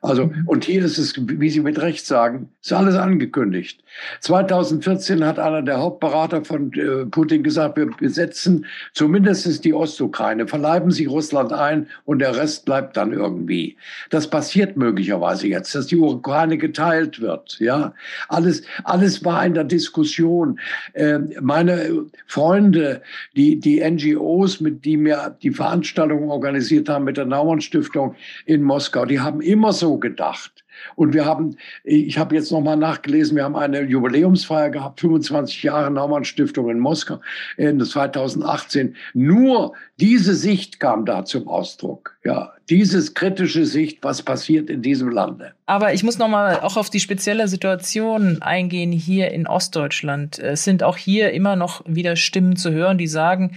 also, 0.07 0.31
und 0.47 0.65
hier 0.65 0.85
ist 0.85 0.99
es, 0.99 1.15
wie 1.17 1.51
Sie 1.51 1.61
mit 1.61 1.81
Recht 1.81 2.07
sagen, 2.07 2.49
ist 2.63 2.73
alles 2.73 2.95
angekündigt. 2.95 3.83
2014 4.21 5.25
hat 5.25 5.39
einer 5.41 5.63
der 5.63 5.81
Hauptberater 5.81 6.45
von 6.45 6.73
äh, 6.75 7.07
Putin 7.07 7.43
gesagt, 7.43 7.77
wir 7.77 7.87
besetzen 7.87 8.67
zumindest 8.93 9.65
die 9.65 9.75
Ostukraine, 9.75 10.47
verleiben 10.47 10.93
Sie 10.93 11.07
Russland 11.07 11.53
ein 11.53 11.89
und 12.05 12.21
der 12.21 12.37
Rest 12.37 12.67
bleibt 12.67 12.97
dann 12.97 13.13
irgendwie. 13.13 13.77
Das 14.11 14.31
passiert 14.31 14.77
möglicherweise 14.77 15.49
jetzt, 15.49 15.75
dass 15.75 15.89
die 15.89 15.97
Ukraine 15.97 16.57
geteilt 16.57 17.21
wird. 17.21 17.59
Ja, 17.59 17.93
alles, 18.29 18.63
alles 18.85 19.25
war 19.25 19.45
in 19.45 19.55
der 19.55 19.65
Diskussion. 19.65 20.61
Äh, 20.93 21.19
meine 21.41 22.07
Freunde, 22.27 23.03
die, 23.35 23.59
die 23.59 23.83
NGOs, 23.83 24.61
mit 24.61 24.85
die 24.85 24.97
mir 24.97 25.37
die 25.43 25.51
Veranstaltungen 25.51 26.31
organisiert 26.31 26.89
haben 26.89 27.05
mit 27.05 27.17
der 27.17 27.27
Naumann 27.27 27.61
Stiftung 27.61 28.15
in 28.45 28.63
Moskau, 28.63 29.05
die 29.05 29.19
haben 29.19 29.41
immer 29.41 29.73
so 29.73 29.96
gedacht. 29.99 30.65
Und 30.95 31.15
wir 31.15 31.25
haben, 31.25 31.57
ich 31.85 32.19
habe 32.19 32.35
jetzt 32.35 32.53
nochmal 32.53 32.77
nachgelesen, 32.77 33.37
wir 33.37 33.45
haben 33.45 33.57
eine 33.57 33.83
Jubiläumsfeier 33.83 34.71
gehabt, 34.71 35.01
25 35.01 35.63
Jahre 35.63 35.91
Naumann 35.91 36.25
Stiftung 36.25 36.71
in 36.71 36.79
Moskau, 36.79 37.21
Ende 37.57 37.85
2018. 37.85 38.95
Nur 39.15 39.73
diese 39.99 40.35
Sicht 40.35 40.81
kam 40.81 41.07
da 41.07 41.25
zum 41.25 41.49
Ausdruck. 41.49 42.17
Ja, 42.25 42.53
dieses 42.69 43.15
kritische 43.15 43.65
Sicht, 43.65 43.99
was 44.03 44.23
passiert 44.23 44.69
in 44.69 44.83
diesem 44.83 45.09
Lande. 45.09 45.55
Aber 45.67 45.95
ich 45.95 46.03
muss 46.03 46.19
nochmal 46.19 46.61
auch 46.61 46.77
auf 46.77 46.91
die 46.91 47.01
spezielle 47.01 47.49
Situation 47.49 48.43
eingehen 48.43 48.93
hier 48.93 49.31
in 49.31 49.47
Ostdeutschland. 49.47 50.39
Es 50.39 50.65
sind 50.65 50.83
auch 50.83 50.97
hier 50.97 51.33
immer 51.33 51.57
noch 51.57 51.83
wieder 51.87 52.17
Stimmen 52.17 52.57
zu 52.57 52.73
hören, 52.73 52.99
die 52.99 53.07
sagen, 53.07 53.57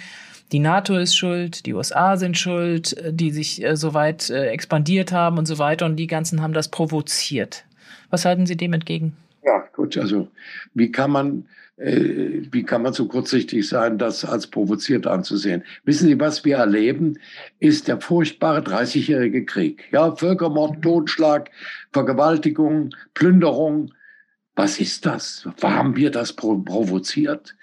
die 0.51 0.59
NATO 0.59 0.97
ist 0.97 1.15
schuld, 1.15 1.65
die 1.65 1.73
USA 1.73 2.17
sind 2.17 2.37
schuld, 2.37 2.97
äh, 2.97 3.13
die 3.13 3.31
sich 3.31 3.63
äh, 3.63 3.75
so 3.75 3.93
weit 3.93 4.29
äh, 4.29 4.47
expandiert 4.47 5.11
haben 5.11 5.37
und 5.37 5.45
so 5.45 5.59
weiter 5.59 5.85
und 5.85 5.95
die 5.95 6.07
ganzen 6.07 6.41
haben 6.41 6.53
das 6.53 6.69
provoziert. 6.69 7.65
Was 8.09 8.25
halten 8.25 8.45
Sie 8.45 8.57
dem 8.57 8.73
entgegen? 8.73 9.15
Ja, 9.43 9.63
gut, 9.73 9.97
also 9.97 10.27
wie 10.73 10.91
kann 10.91 11.11
man 11.11 11.45
äh, 11.77 12.41
wie 12.51 12.63
kann 12.63 12.81
man 12.81 12.93
so 12.93 13.07
kurzsichtig 13.07 13.67
sein, 13.67 13.97
das 13.97 14.25
als 14.25 14.47
provoziert 14.47 15.07
anzusehen? 15.07 15.63
Wissen 15.85 16.07
Sie, 16.07 16.19
was 16.19 16.43
wir 16.43 16.57
erleben, 16.57 17.19
ist 17.59 17.87
der 17.87 18.01
furchtbare 18.01 18.59
30-jährige 18.61 19.45
Krieg. 19.45 19.85
Ja, 19.91 20.13
Völkermord, 20.15 20.81
Totschlag, 20.81 21.49
Vergewaltigung, 21.93 22.89
Plünderung. 23.13 23.93
Was 24.55 24.79
ist 24.79 25.05
das? 25.05 25.47
Haben 25.61 25.95
wir 25.95 26.11
das 26.11 26.33
provoziert? 26.33 27.55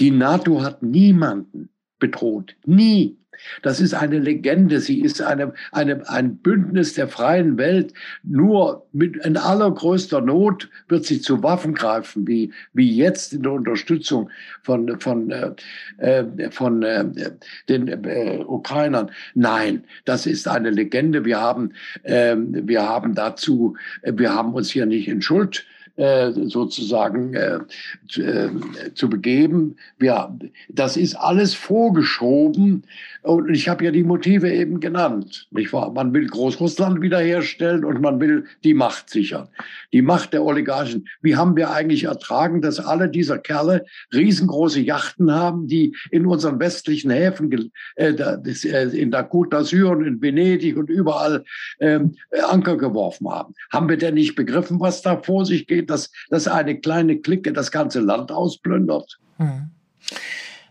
Die 0.00 0.10
NATO 0.10 0.62
hat 0.62 0.82
niemanden 0.82 1.68
bedroht. 2.00 2.56
Nie. 2.66 3.16
Das 3.62 3.80
ist 3.80 3.94
eine 3.94 4.18
Legende. 4.18 4.80
Sie 4.80 5.00
ist 5.00 5.22
eine, 5.22 5.52
eine, 5.72 6.08
ein 6.08 6.36
Bündnis 6.36 6.94
der 6.94 7.08
freien 7.08 7.58
Welt. 7.58 7.92
Nur 8.22 8.86
mit 8.92 9.16
in 9.16 9.36
allergrößter 9.36 10.20
Not 10.20 10.68
wird 10.88 11.04
sie 11.04 11.20
zu 11.20 11.42
Waffen 11.42 11.74
greifen, 11.74 12.26
wie, 12.26 12.52
wie 12.72 12.94
jetzt 12.94 13.32
in 13.32 13.42
der 13.42 13.52
Unterstützung 13.52 14.30
von, 14.62 15.00
von, 15.00 15.30
äh, 15.30 15.52
äh 15.98 16.50
von 16.50 16.82
äh, 16.82 17.04
den 17.68 17.88
äh, 17.88 18.44
Ukrainern. 18.46 19.10
Nein, 19.34 19.84
das 20.04 20.26
ist 20.26 20.48
eine 20.48 20.70
Legende. 20.70 21.24
Wir 21.24 21.40
haben, 21.40 21.72
äh, 22.02 22.36
wir 22.36 22.82
haben 22.82 23.14
dazu, 23.14 23.76
wir 24.02 24.34
haben 24.34 24.54
uns 24.54 24.70
hier 24.70 24.86
nicht 24.86 25.08
in 25.08 25.22
Schuld 25.22 25.64
äh, 25.64 25.79
sozusagen 26.00 27.34
äh, 27.34 27.58
äh, 28.16 28.50
zu 28.94 29.10
begeben. 29.10 29.76
Ja, 30.00 30.34
das 30.68 30.96
ist 30.96 31.14
alles 31.14 31.54
vorgeschoben 31.54 32.84
und 33.22 33.54
ich 33.54 33.68
habe 33.68 33.84
ja 33.84 33.90
die 33.90 34.02
Motive 34.02 34.50
eben 34.50 34.80
genannt. 34.80 35.46
Nicht 35.50 35.72
wahr? 35.74 35.92
Man 35.92 36.14
will 36.14 36.26
Großrussland 36.26 37.02
wiederherstellen 37.02 37.84
und 37.84 38.00
man 38.00 38.18
will 38.18 38.46
die 38.64 38.72
Macht 38.72 39.10
sichern. 39.10 39.48
Die 39.92 40.00
Macht 40.00 40.32
der 40.32 40.42
Oligarchen. 40.42 41.06
Wie 41.20 41.36
haben 41.36 41.54
wir 41.54 41.70
eigentlich 41.70 42.04
ertragen, 42.04 42.62
dass 42.62 42.80
alle 42.80 43.10
dieser 43.10 43.38
Kerle 43.38 43.84
riesengroße 44.14 44.80
Yachten 44.80 45.30
haben, 45.30 45.66
die 45.66 45.94
in 46.10 46.24
unseren 46.24 46.58
westlichen 46.60 47.10
Häfen, 47.10 47.70
äh, 47.96 48.08
äh 48.08 49.00
in 49.00 49.12
d'Azur 49.12 49.90
und 49.90 50.06
in 50.06 50.22
Venedig 50.22 50.78
und 50.78 50.88
überall 50.88 51.44
äh, 51.78 52.00
Anker 52.48 52.78
geworfen 52.78 53.28
haben? 53.28 53.54
Haben 53.70 53.88
wir 53.90 53.98
denn 53.98 54.14
nicht 54.14 54.34
begriffen, 54.34 54.80
was 54.80 55.02
da 55.02 55.18
vor 55.18 55.44
sich 55.44 55.66
geht, 55.66 55.89
dass, 55.90 56.10
dass 56.30 56.48
eine 56.48 56.78
kleine 56.78 57.18
Clique 57.18 57.52
das 57.52 57.70
ganze 57.70 58.00
Land 58.00 58.32
ausplündert? 58.32 59.18
Hm. 59.36 59.70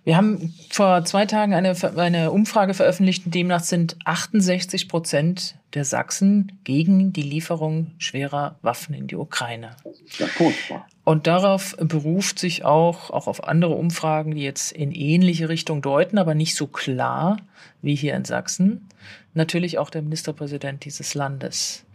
Wir 0.05 0.17
haben 0.17 0.55
vor 0.71 1.05
zwei 1.05 1.25
Tagen 1.25 1.53
eine, 1.53 1.75
eine 1.97 2.31
Umfrage 2.31 2.73
veröffentlicht, 2.73 3.23
demnach 3.25 3.63
sind 3.63 3.97
68 4.05 4.87
Prozent 4.87 5.55
der 5.73 5.85
Sachsen 5.85 6.59
gegen 6.63 7.13
die 7.13 7.21
Lieferung 7.21 7.91
schwerer 7.99 8.57
Waffen 8.61 8.95
in 8.95 9.07
die 9.07 9.17
Ukraine. 9.17 9.75
Ja. 10.17 10.27
Und 11.03 11.27
darauf 11.27 11.75
beruft 11.79 12.39
sich 12.39 12.65
auch, 12.65 13.11
auch 13.11 13.27
auf 13.27 13.43
andere 13.43 13.75
Umfragen, 13.75 14.33
die 14.35 14.41
jetzt 14.41 14.71
in 14.71 14.91
ähnliche 14.91 15.49
Richtung 15.49 15.81
deuten, 15.81 16.17
aber 16.17 16.33
nicht 16.33 16.55
so 16.55 16.65
klar 16.65 17.37
wie 17.81 17.95
hier 17.95 18.15
in 18.15 18.25
Sachsen, 18.25 18.87
natürlich 19.33 19.77
auch 19.77 19.89
der 19.89 20.01
Ministerpräsident 20.01 20.85
dieses 20.85 21.13
Landes. 21.13 21.85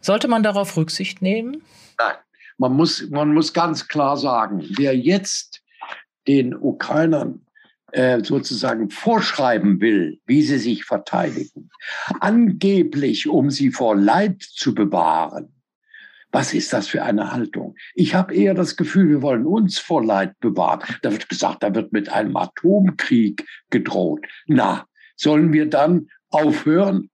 Sollte 0.00 0.28
man 0.28 0.42
darauf 0.42 0.76
Rücksicht 0.76 1.20
nehmen? 1.20 1.62
Nein, 1.98 2.16
man 2.58 2.72
muss, 2.72 3.08
man 3.10 3.34
muss 3.34 3.52
ganz 3.52 3.88
klar 3.88 4.16
sagen, 4.16 4.66
wer 4.76 4.96
jetzt 4.96 5.62
den 6.26 6.54
Ukrainern 6.54 7.46
äh, 7.92 8.22
sozusagen 8.22 8.90
vorschreiben 8.90 9.80
will, 9.80 10.20
wie 10.26 10.42
sie 10.42 10.58
sich 10.58 10.84
verteidigen, 10.84 11.70
angeblich 12.20 13.28
um 13.28 13.50
sie 13.50 13.70
vor 13.70 13.96
Leid 13.96 14.42
zu 14.42 14.74
bewahren, 14.74 15.52
was 16.32 16.52
ist 16.52 16.72
das 16.72 16.88
für 16.88 17.02
eine 17.02 17.32
Haltung? 17.32 17.76
Ich 17.94 18.14
habe 18.14 18.34
eher 18.34 18.52
das 18.52 18.76
Gefühl, 18.76 19.08
wir 19.08 19.22
wollen 19.22 19.46
uns 19.46 19.78
vor 19.78 20.04
Leid 20.04 20.38
bewahren. 20.40 20.82
Da 21.00 21.12
wird 21.12 21.28
gesagt, 21.28 21.62
da 21.62 21.74
wird 21.74 21.92
mit 21.92 22.10
einem 22.10 22.36
Atomkrieg 22.36 23.46
gedroht. 23.70 24.26
Na, 24.46 24.86
sollen 25.14 25.52
wir 25.52 25.70
dann 25.70 26.08
aufhören, 26.28 27.08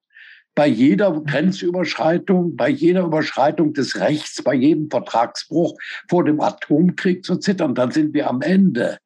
bei 0.54 0.66
jeder 0.66 1.20
Grenzüberschreitung, 1.20 2.56
bei 2.56 2.68
jeder 2.68 3.04
Überschreitung 3.04 3.72
des 3.72 3.98
Rechts, 3.98 4.42
bei 4.42 4.54
jedem 4.54 4.90
Vertragsbruch 4.90 5.78
vor 6.08 6.24
dem 6.24 6.40
Atomkrieg 6.40 7.24
zu 7.24 7.36
zittern? 7.36 7.74
Dann 7.74 7.90
sind 7.90 8.14
wir 8.14 8.28
am 8.28 8.42
Ende. 8.42 8.98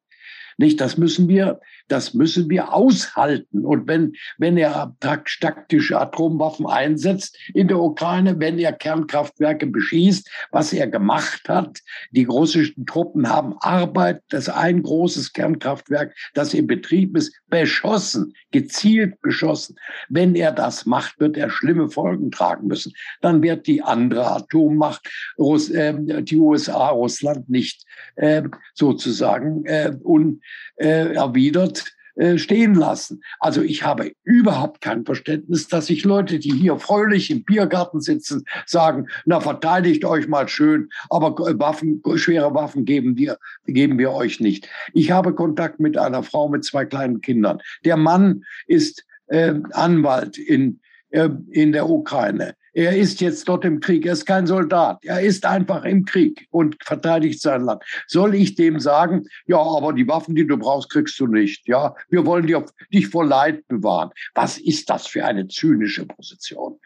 Nicht, 0.57 0.81
das 0.81 0.97
müssen 0.97 1.27
wir, 1.27 1.59
das 1.87 2.13
müssen 2.13 2.49
wir 2.49 2.73
aushalten. 2.73 3.65
Und 3.65 3.87
wenn, 3.87 4.13
wenn 4.37 4.57
er 4.57 4.95
taktische 4.99 5.99
Atomwaffen 5.99 6.65
einsetzt 6.67 7.37
in 7.53 7.67
der 7.67 7.79
Ukraine, 7.79 8.39
wenn 8.39 8.59
er 8.59 8.73
Kernkraftwerke 8.73 9.67
beschießt, 9.67 10.29
was 10.51 10.73
er 10.73 10.87
gemacht 10.87 11.47
hat, 11.47 11.79
die 12.11 12.25
russischen 12.25 12.85
Truppen 12.85 13.29
haben 13.29 13.55
Arbeit, 13.59 14.21
das 14.29 14.49
ein 14.49 14.83
großes 14.83 15.33
Kernkraftwerk, 15.33 16.15
das 16.33 16.53
in 16.53 16.67
Betrieb 16.67 17.15
ist, 17.15 17.33
beschossen, 17.49 18.33
gezielt 18.51 19.21
beschossen. 19.21 19.77
Wenn 20.09 20.35
er 20.35 20.51
das 20.51 20.85
macht, 20.85 21.19
wird 21.19 21.37
er 21.37 21.49
schlimme 21.49 21.89
Folgen 21.89 22.31
tragen 22.31 22.67
müssen. 22.67 22.93
Dann 23.21 23.41
wird 23.41 23.67
die 23.67 23.81
andere 23.81 24.29
Atommacht, 24.31 25.07
Russ, 25.37 25.69
äh, 25.69 25.93
die 26.23 26.37
USA, 26.37 26.89
Russland 26.89 27.49
nicht 27.49 27.85
äh, 28.15 28.43
sozusagen 28.73 29.65
äh, 29.65 29.93
unerwidert 30.03 31.76
äh, 32.17 32.39
stehen 32.39 32.73
lassen. 32.73 33.21
Also 33.39 33.61
ich 33.61 33.83
habe 33.83 34.11
überhaupt 34.23 34.81
kein 34.81 35.05
Verständnis, 35.05 35.67
dass 35.67 35.85
sich 35.85 36.03
Leute, 36.03 36.39
die 36.39 36.51
hier 36.51 36.79
fröhlich 36.79 37.29
im 37.29 37.43
Biergarten 37.43 38.01
sitzen, 38.01 38.43
sagen, 38.65 39.07
na 39.25 39.39
verteidigt 39.39 40.03
euch 40.03 40.27
mal 40.27 40.47
schön, 40.47 40.89
aber 41.11 41.35
Waffen, 41.59 42.01
schwere 42.15 42.55
Waffen 42.55 42.85
geben 42.85 43.17
wir, 43.17 43.37
geben 43.67 43.99
wir 43.99 44.13
euch 44.13 44.39
nicht. 44.39 44.67
Ich 44.93 45.11
habe 45.11 45.35
Kontakt 45.35 45.79
mit 45.79 45.95
einer 45.95 46.23
Frau 46.23 46.49
mit 46.49 46.65
zwei 46.65 46.85
kleinen 46.85 47.21
Kindern. 47.21 47.59
Der 47.85 47.97
Mann 47.97 48.43
ist 48.65 49.05
äh, 49.27 49.53
Anwalt 49.73 50.39
in, 50.39 50.79
äh, 51.11 51.29
in 51.51 51.71
der 51.71 51.87
Ukraine. 51.87 52.55
Er 52.77 52.95
ist 52.95 53.21
jetzt 53.21 53.49
dort 53.49 53.65
im 53.65 53.79
Krieg. 53.79 54.05
Er 54.05 54.13
ist 54.13 54.27
kein 54.27 54.45
Soldat. 54.45 55.03
Er 55.03 55.19
ist 55.21 55.47
einfach 55.47 55.83
im 55.83 56.05
Krieg 56.05 56.47
und 56.51 56.77
verteidigt 56.83 57.41
sein 57.41 57.63
Land. 57.63 57.81
Soll 58.05 58.35
ich 58.35 58.53
dem 58.53 58.79
sagen, 58.79 59.25
ja, 59.47 59.57
aber 59.57 59.93
die 59.93 60.07
Waffen, 60.07 60.35
die 60.35 60.45
du 60.45 60.57
brauchst, 60.57 60.91
kriegst 60.91 61.19
du 61.19 61.25
nicht. 61.25 61.67
Ja, 61.67 61.95
wir 62.09 62.23
wollen 62.27 62.45
dich 62.93 63.07
vor 63.07 63.25
Leid 63.25 63.67
bewahren. 63.67 64.11
Was 64.35 64.59
ist 64.59 64.91
das 64.91 65.07
für 65.07 65.25
eine 65.25 65.47
zynische 65.47 66.05
Position? 66.05 66.77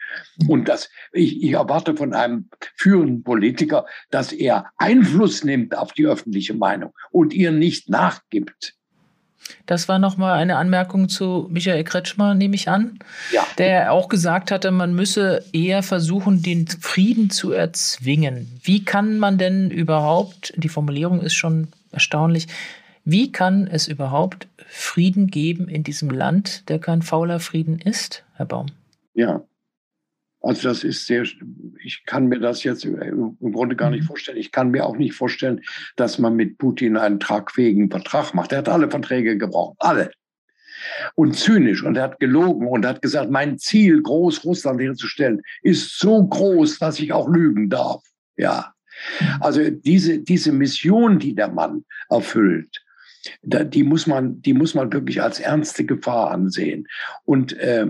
Und 0.48 0.66
das, 0.66 0.88
ich, 1.12 1.42
ich 1.42 1.52
erwarte 1.52 1.94
von 1.94 2.14
einem 2.14 2.48
führenden 2.74 3.22
Politiker, 3.22 3.84
dass 4.10 4.32
er 4.32 4.70
Einfluss 4.78 5.44
nimmt 5.44 5.76
auf 5.76 5.92
die 5.92 6.06
öffentliche 6.06 6.54
Meinung 6.54 6.94
und 7.10 7.34
ihr 7.34 7.52
nicht 7.52 7.90
nachgibt. 7.90 8.76
Das 9.66 9.88
war 9.88 9.98
nochmal 9.98 10.38
eine 10.38 10.56
Anmerkung 10.56 11.08
zu 11.08 11.48
Michael 11.50 11.84
Kretschmer, 11.84 12.34
nehme 12.34 12.54
ich 12.54 12.68
an, 12.68 12.98
ja. 13.32 13.46
der 13.58 13.92
auch 13.92 14.08
gesagt 14.08 14.50
hatte, 14.50 14.70
man 14.70 14.94
müsse 14.94 15.44
eher 15.52 15.82
versuchen, 15.82 16.42
den 16.42 16.66
Frieden 16.66 17.30
zu 17.30 17.52
erzwingen. 17.52 18.60
Wie 18.62 18.84
kann 18.84 19.18
man 19.18 19.38
denn 19.38 19.70
überhaupt, 19.70 20.52
die 20.56 20.68
Formulierung 20.68 21.20
ist 21.20 21.34
schon 21.34 21.68
erstaunlich, 21.90 22.48
wie 23.04 23.32
kann 23.32 23.66
es 23.66 23.88
überhaupt 23.88 24.48
Frieden 24.68 25.26
geben 25.26 25.68
in 25.68 25.82
diesem 25.82 26.10
Land, 26.10 26.68
der 26.68 26.78
kein 26.78 27.02
fauler 27.02 27.40
Frieden 27.40 27.78
ist, 27.78 28.24
Herr 28.34 28.46
Baum? 28.46 28.66
Ja, 29.14 29.42
also 30.42 30.68
das 30.68 30.82
ist 30.82 31.06
sehr, 31.06 31.22
ich 31.84 32.02
kann 32.04 32.26
mir 32.26 32.40
das 32.40 32.64
jetzt 32.64 32.84
im 32.84 33.36
Grunde 33.40 33.76
gar 33.76 33.90
nicht 33.90 34.02
mhm. 34.02 34.06
vorstellen. 34.06 34.38
Ich 34.38 34.50
kann 34.50 34.70
mir 34.70 34.84
auch 34.84 34.96
nicht 34.96 35.14
vorstellen, 35.14 35.60
dass 35.96 36.18
man 36.18 36.34
mit 36.34 36.58
Putin 36.58 36.96
einen 36.96 37.20
tragfähigen 37.20 37.90
Vertrag 37.90 38.34
macht. 38.34 38.52
Er 38.52 38.58
hat 38.58 38.68
alle 38.68 38.90
Verträge 38.90 39.38
gebrochen, 39.38 39.76
alle. 39.78 40.10
Und 41.14 41.36
zynisch 41.36 41.84
und 41.84 41.96
er 41.96 42.04
hat 42.04 42.18
gelogen 42.18 42.66
und 42.66 42.84
hat 42.84 43.02
gesagt, 43.02 43.30
mein 43.30 43.56
Ziel, 43.58 44.02
Großrussland 44.02 44.80
herzustellen, 44.80 45.40
ist 45.62 45.98
so 45.98 46.26
groß, 46.26 46.80
dass 46.80 46.98
ich 46.98 47.12
auch 47.12 47.28
lügen 47.28 47.70
darf. 47.70 48.02
Ja. 48.36 48.74
Also 49.40 49.70
diese, 49.70 50.18
diese 50.18 50.50
Mission, 50.50 51.20
die 51.20 51.36
der 51.36 51.48
Mann 51.48 51.84
erfüllt, 52.10 52.82
die 53.42 53.84
muss 53.84 54.06
man, 54.06 54.42
die 54.42 54.54
muss 54.54 54.74
man 54.74 54.92
wirklich 54.92 55.22
als 55.22 55.38
ernste 55.38 55.84
Gefahr 55.84 56.32
ansehen. 56.32 56.88
Und 57.24 57.52
äh, 57.52 57.86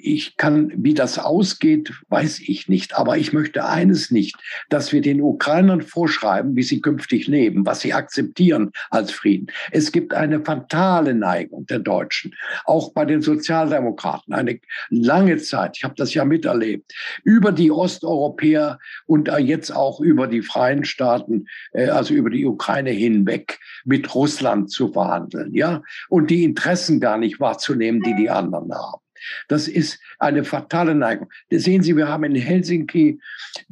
ich 0.00 0.36
kann, 0.36 0.72
wie 0.76 0.94
das 0.94 1.18
ausgeht, 1.18 1.92
weiß 2.08 2.40
ich 2.40 2.68
nicht. 2.68 2.96
Aber 2.96 3.16
ich 3.16 3.32
möchte 3.32 3.64
eines 3.64 4.10
nicht, 4.10 4.36
dass 4.68 4.92
wir 4.92 5.00
den 5.00 5.20
Ukrainern 5.20 5.82
vorschreiben, 5.82 6.56
wie 6.56 6.62
sie 6.62 6.80
künftig 6.80 7.26
leben, 7.26 7.66
was 7.66 7.80
sie 7.80 7.92
akzeptieren 7.92 8.72
als 8.90 9.12
Frieden. 9.12 9.48
Es 9.70 9.92
gibt 9.92 10.14
eine 10.14 10.40
fatale 10.40 11.14
Neigung 11.14 11.66
der 11.66 11.78
Deutschen, 11.78 12.34
auch 12.64 12.92
bei 12.92 13.04
den 13.04 13.22
Sozialdemokraten, 13.22 14.34
eine 14.34 14.58
lange 14.90 15.36
Zeit, 15.38 15.76
ich 15.76 15.84
habe 15.84 15.94
das 15.96 16.14
ja 16.14 16.24
miterlebt, 16.24 16.92
über 17.24 17.52
die 17.52 17.70
Osteuropäer 17.70 18.78
und 19.06 19.30
jetzt 19.38 19.70
auch 19.74 20.00
über 20.00 20.26
die 20.26 20.42
freien 20.42 20.84
Staaten, 20.84 21.46
äh, 21.72 21.88
also 21.88 22.14
über 22.14 22.30
die 22.30 22.46
Ukraine 22.46 22.90
hinweg 22.90 23.58
mit 23.84 24.14
Russland 24.14 24.70
zu 24.70 24.92
verhandeln, 24.92 25.54
ja, 25.54 25.82
und 26.08 26.30
die 26.30 26.44
Interessen 26.44 27.00
gar 27.00 27.18
nicht 27.18 27.40
wahrzunehmen, 27.40 28.02
die 28.02 28.14
die 28.14 28.30
anderen 28.30 28.72
haben. 28.72 29.05
Das 29.48 29.68
ist 29.68 29.98
eine 30.18 30.44
fatale 30.44 30.94
Neigung. 30.94 31.30
Sehen 31.50 31.82
Sie, 31.82 31.96
wir 31.96 32.08
haben 32.08 32.24
in 32.24 32.34
Helsinki, 32.34 33.20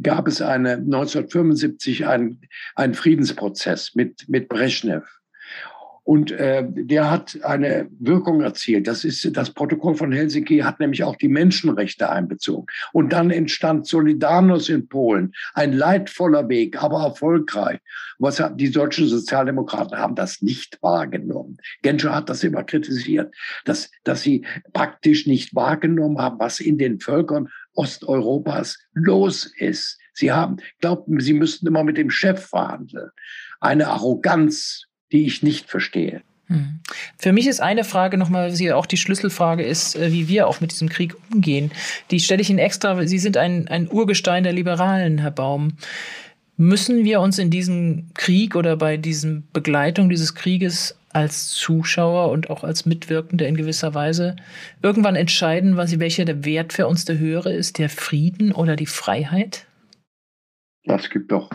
gab 0.03 0.29
es 0.29 0.41
eine 0.43 0.75
1975 0.75 2.07
einen, 2.07 2.41
einen 2.75 2.95
Friedensprozess 2.95 3.95
mit, 3.95 4.29
mit 4.29 4.49
Brezhnev. 4.49 5.05
Und 6.05 6.33
äh, 6.33 6.65
der 6.69 7.11
hat 7.11 7.39
eine 7.43 7.89
Wirkung 7.99 8.43
erzielt. 8.43 8.87
Das 8.87 9.05
ist 9.05 9.37
das 9.37 9.51
Protokoll 9.51 9.95
von 9.95 10.13
Helsinki 10.13 10.59
hat 10.59 10.79
nämlich 10.79 11.03
auch 11.03 11.17
die 11.17 11.29
Menschenrechte 11.29 12.11
einbezogen. 12.11 12.67
Und 12.93 13.13
dann 13.13 13.31
entstand 13.31 13.87
Solidarność 13.87 14.69
in 14.69 14.87
Polen, 14.87 15.33
ein 15.55 15.73
leidvoller 15.73 16.49
Weg, 16.51 16.83
aber 16.83 17.03
erfolgreich. 17.03 17.81
Was 18.19 18.39
hat, 18.39 18.61
die 18.61 18.71
deutschen 18.71 19.09
Sozialdemokraten 19.09 19.99
haben 19.99 20.15
das 20.15 20.43
nicht 20.43 20.79
wahrgenommen. 20.83 21.57
Genscher 21.83 22.15
hat 22.15 22.29
das 22.29 22.45
immer 22.45 22.65
kritisiert, 22.65 23.35
dass, 23.65 23.91
dass 24.05 24.23
sie 24.23 24.45
praktisch 24.75 25.27
nicht 25.27 25.55
wahrgenommen 25.55 26.19
haben, 26.19 26.39
was 26.39 26.61
in 26.61 26.77
den 26.77 27.01
Völkern 27.01 27.49
Osteuropas 27.75 28.79
los 28.93 29.51
ist. 29.57 29.99
Sie 30.13 30.31
haben, 30.31 30.59
glaubten, 30.81 31.19
sie 31.21 31.33
müssten 31.33 31.67
immer 31.67 31.83
mit 31.83 31.97
dem 31.97 32.11
Chef 32.11 32.47
verhandeln. 32.47 33.11
Eine 33.61 33.89
Arroganz, 33.89 34.87
die 35.15 35.27
ich 35.27 35.45
nicht 35.45 35.71
verstehe. 35.71 36.23
Hm. 36.49 36.81
Für 37.17 37.33
mich 37.33 37.47
ist 37.47 37.61
eine 37.61 37.85
Frage 37.85 38.19
nochmal, 38.19 38.51
sie 38.51 38.73
auch 38.73 38.85
die 38.85 38.97
Schlüsselfrage 38.97 39.63
ist, 39.63 39.95
äh, 39.97 40.13
wie 40.13 40.29
wir 40.29 40.49
auch 40.49 40.61
mit 40.61 40.73
diesem 40.73 40.89
Krieg 40.89 41.15
umgehen. 41.33 41.71
Die 42.11 42.21
stelle 42.21 42.43
ich 42.43 42.51
Ihnen 42.51 42.59
extra. 42.59 43.07
Sie 43.07 43.19
sind 43.19 43.37
ein, 43.37 43.69
ein 43.69 43.89
Urgestein 43.91 44.43
der 44.43 44.53
Liberalen, 44.53 45.19
Herr 45.19 45.31
Baum. 45.31 45.75
Müssen 46.57 47.05
wir 47.05 47.21
uns 47.21 47.39
in 47.39 47.51
diesem 47.51 48.11
Krieg 48.15 48.57
oder 48.57 48.77
bei 48.77 48.97
diesem 48.97 49.45
Begleitung 49.53 50.09
dieses 50.09 50.35
Krieges 50.35 50.99
als 51.11 51.51
Zuschauer 51.51 52.31
und 52.31 52.51
auch 52.51 52.65
als 52.65 52.87
Mitwirkende 52.87 53.47
in 53.47 53.57
gewisser 53.57 53.95
Weise 53.95 54.35
irgendwann 54.83 55.15
entscheiden, 55.15 55.77
was, 55.77 55.99
welcher 56.01 56.25
der 56.25 56.45
Wert 56.45 56.73
für 56.73 56.89
uns 56.89 57.05
der 57.05 57.19
höhere 57.19 57.53
ist, 57.53 57.79
der 57.79 57.89
Frieden 57.89 58.53
oder 58.53 58.75
die 58.75 58.87
Freiheit? 58.87 59.67
Das 60.85 61.09
gibt 61.09 61.31
doch, 61.31 61.51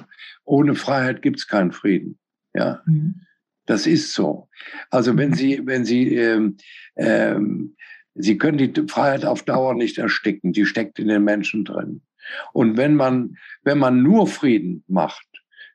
ohne 0.46 0.76
Freiheit 0.76 1.22
gibt 1.22 1.40
es 1.40 1.48
keinen 1.48 1.74
Frieden. 1.74 2.18
Ja. 2.54 2.82
Mhm. 2.86 3.22
Das 3.70 3.86
ist 3.86 4.14
so. 4.14 4.50
Also 4.90 5.16
wenn. 5.16 5.36
Sie, 5.36 5.62
wenn 5.64 5.86
Sie, 5.86 6.16
ähm, 6.16 6.58
ähm, 6.96 7.76
Sie 8.16 8.40
können 8.40 8.58
die 8.58 8.88
Freiheit 8.88 9.26
auf 9.26 9.44
Dauer 9.44 9.76
nicht 9.76 10.00
ersticken. 10.00 10.54
Die 10.54 10.66
steckt 10.66 10.98
in 10.98 11.08
den 11.08 11.24
Menschen 11.24 11.66
drin. 11.66 12.02
Und 12.52 12.78
wenn 12.78 12.96
man, 12.96 13.38
wenn 13.64 13.78
man 13.78 14.02
nur 14.02 14.26
Frieden 14.26 14.84
macht, 14.88 15.24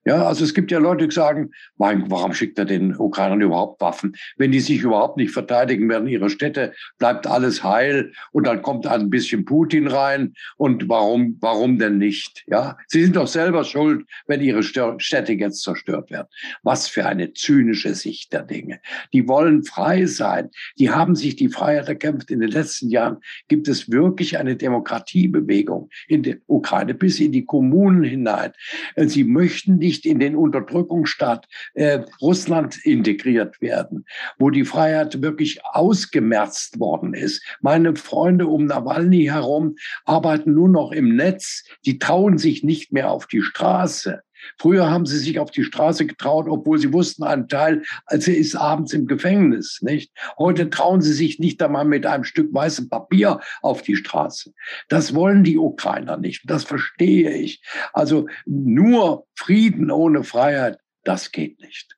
Ja, 0.07 0.27
also 0.27 0.45
es 0.45 0.53
gibt 0.53 0.71
ja 0.71 0.79
Leute, 0.79 1.09
die 1.09 1.15
sagen, 1.15 1.51
mein, 1.79 2.11
warum 2.11 2.35
schickt 2.35 2.59
er 2.59 2.67
den 2.67 2.95
Ukrainern 2.95 3.41
überhaupt 3.41 3.81
Waffen? 3.81 4.15
Wenn 4.37 4.53
die 4.53 4.61
sich 4.61 4.83
überhaupt 4.83 5.17
nicht 5.17 5.33
verteidigen 5.33 5.89
werden, 5.89 6.07
ihre 6.07 6.29
Städte, 6.29 6.75
bleibt 6.99 7.27
alles 7.27 7.65
heil 7.65 8.13
und 8.33 8.47
dann 8.47 8.61
kommt 8.61 8.87
ein 8.87 9.09
bisschen 9.09 9.47
Putin 9.47 9.87
rein 9.87 10.35
und 10.59 10.91
warum, 10.91 11.39
warum 11.41 11.79
denn 11.79 11.97
nicht? 11.97 12.45
Ja, 12.49 12.77
sie 12.89 13.03
sind 13.03 13.17
doch 13.17 13.27
selber 13.27 13.65
schuld, 13.65 14.07
wenn 14.27 14.43
ihre 14.43 14.63
Städte 14.63 15.33
jetzt 15.33 15.63
zerstört 15.63 16.11
werden. 16.11 16.29
Was 16.63 16.87
für 16.87 17.07
eine 17.07 17.33
zynische 17.33 17.95
Sicht 17.95 18.33
der 18.35 18.43
Dinge. 18.43 18.81
Die 19.15 19.27
wollen 19.27 19.65
frei 19.65 20.05
sein. 20.05 20.51
Die 20.79 20.91
haben 20.91 21.17
sich 21.17 21.37
die 21.37 21.49
Freiheit 21.49 21.89
erkämpft. 21.89 22.31
In 22.31 22.41
den 22.41 22.51
letzten 22.51 22.91
Jahren 22.91 23.19
gibt 23.49 23.69
es 23.69 23.91
wirklich 23.91 24.37
eine 24.37 24.57
Demokratiebewegung 24.57 25.89
in 26.09 26.23
der 26.23 26.37
Ukraine 26.47 26.93
bis 26.93 27.21
in 27.21 27.33
die 27.33 27.47
Kommunen 27.47 28.05
hinein. 28.05 28.53
Sie 28.97 29.25
möchten 29.25 29.77
nicht 29.79 29.94
nicht 29.95 30.07
in 30.07 30.19
den 30.19 30.35
Unterdrückungsstaat 30.35 31.47
äh, 31.75 32.01
Russland 32.21 32.85
integriert 32.85 33.61
werden, 33.61 34.05
wo 34.39 34.51
die 34.51 34.65
Freiheit 34.65 35.23
wirklich 35.23 35.65
ausgemerzt 35.65 36.81
worden 36.81 37.15
ist. 37.15 37.45
Meine 37.61 37.95
Freunde 37.95 38.49
um 38.49 38.67
Nawalny 38.67 39.27
herum 39.27 39.77
arbeiten 40.05 40.53
nur 40.55 40.69
noch 40.69 40.91
im 40.91 41.15
Netz, 41.15 41.65
die 41.87 42.01
trauen 42.01 42.39
sich 42.39 42.65
nicht 42.65 42.93
mehr 42.93 43.13
auf 43.13 43.29
die 43.29 43.43
Straße. 43.43 44.23
Früher 44.59 44.91
haben 44.91 45.07
sie 45.07 45.19
sich 45.19 45.39
auf 45.39 45.51
die 45.51 45.65
Straße 45.65 46.07
getraut, 46.07 46.47
obwohl 46.49 46.79
sie 46.79 46.93
wussten, 46.93 47.25
ein 47.25 47.49
Teil, 47.49 47.83
als 48.07 48.29
er 48.29 48.37
ist 48.37 48.57
abends 48.57 48.93
im 48.93 49.07
Gefängnis, 49.07 49.81
nicht? 49.83 50.13
Heute 50.39 50.71
trauen 50.71 51.01
sie 51.01 51.13
sich 51.13 51.39
nicht 51.39 51.63
einmal 51.63 51.85
mit 51.85 52.07
einem 52.07 52.25
Stück 52.25 52.53
weißem 52.53 52.89
Papier 52.89 53.41
auf 53.63 53.83
die 53.83 53.97
Straße. 53.97 54.53
Das 54.89 55.15
wollen 55.15 55.45
die 55.45 55.59
Ukrainer 55.59 56.17
nicht. 56.17 56.43
Das 56.47 56.65
verstehe 56.65 57.33
ich. 57.37 57.63
Also 57.93 58.27
nur 58.47 59.27
Frieden 59.35 59.91
ohne 59.91 60.25
Freiheit, 60.25 60.79
das 61.05 61.33
geht 61.33 61.61
nicht. 61.61 61.97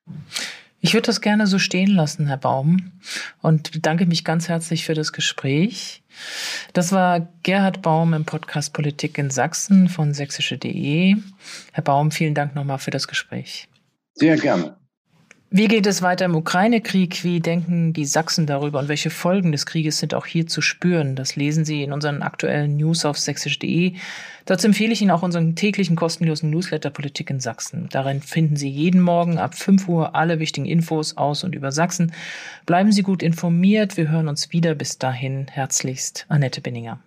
Ich 0.79 0.93
würde 0.93 1.07
das 1.07 1.21
gerne 1.21 1.47
so 1.47 1.57
stehen 1.57 1.89
lassen, 1.89 2.27
Herr 2.27 2.37
Baum, 2.37 2.91
und 3.41 3.71
bedanke 3.71 4.05
mich 4.05 4.23
ganz 4.23 4.47
herzlich 4.47 4.85
für 4.85 4.93
das 4.93 5.11
Gespräch. 5.11 6.03
Das 6.73 6.91
war 6.91 7.27
Gerhard 7.43 7.81
Baum 7.81 8.13
im 8.13 8.25
Podcast 8.25 8.73
Politik 8.73 9.17
in 9.17 9.29
Sachsen 9.29 9.89
von 9.89 10.13
sächsische.de. 10.13 11.15
Herr 11.71 11.83
Baum, 11.83 12.11
vielen 12.11 12.35
Dank 12.35 12.55
nochmal 12.55 12.77
für 12.77 12.91
das 12.91 13.07
Gespräch. 13.07 13.67
Sehr 14.13 14.37
gerne. 14.37 14.77
Wie 15.49 15.69
geht 15.69 15.87
es 15.87 16.01
weiter 16.01 16.25
im 16.25 16.35
Ukraine-Krieg? 16.35 17.23
Wie 17.23 17.39
denken 17.39 17.93
die 17.93 18.03
Sachsen 18.03 18.47
darüber 18.47 18.79
und 18.79 18.89
welche 18.89 19.09
Folgen 19.09 19.53
des 19.53 19.65
Krieges 19.65 19.97
sind 19.97 20.13
auch 20.13 20.25
hier 20.25 20.45
zu 20.45 20.59
spüren? 20.59 21.15
Das 21.15 21.37
lesen 21.37 21.63
Sie 21.63 21.83
in 21.83 21.93
unseren 21.93 22.21
aktuellen 22.21 22.75
News 22.75 23.05
auf 23.05 23.17
sächsisch.de. 23.17 23.93
Dazu 24.43 24.67
empfehle 24.67 24.91
ich 24.91 25.01
Ihnen 25.01 25.11
auch 25.11 25.23
unseren 25.23 25.55
täglichen 25.55 25.95
kostenlosen 25.95 26.49
Newsletter 26.49 26.89
Politik 26.89 27.29
in 27.29 27.39
Sachsen. 27.39 27.87
Darin 27.91 28.21
finden 28.21 28.57
Sie 28.57 28.69
jeden 28.69 28.99
Morgen 28.99 29.37
ab 29.37 29.55
5 29.55 29.87
Uhr 29.87 30.15
alle 30.15 30.39
wichtigen 30.39 30.65
Infos 30.65 31.15
aus 31.15 31.45
und 31.45 31.55
über 31.55 31.71
Sachsen. 31.71 32.11
Bleiben 32.65 32.91
Sie 32.91 33.03
gut 33.03 33.23
informiert. 33.23 33.95
Wir 33.95 34.09
hören 34.09 34.27
uns 34.27 34.51
wieder. 34.51 34.75
Bis 34.75 34.97
dahin 34.97 35.47
herzlichst 35.49 36.25
Annette 36.27 36.59
Binninger. 36.59 36.99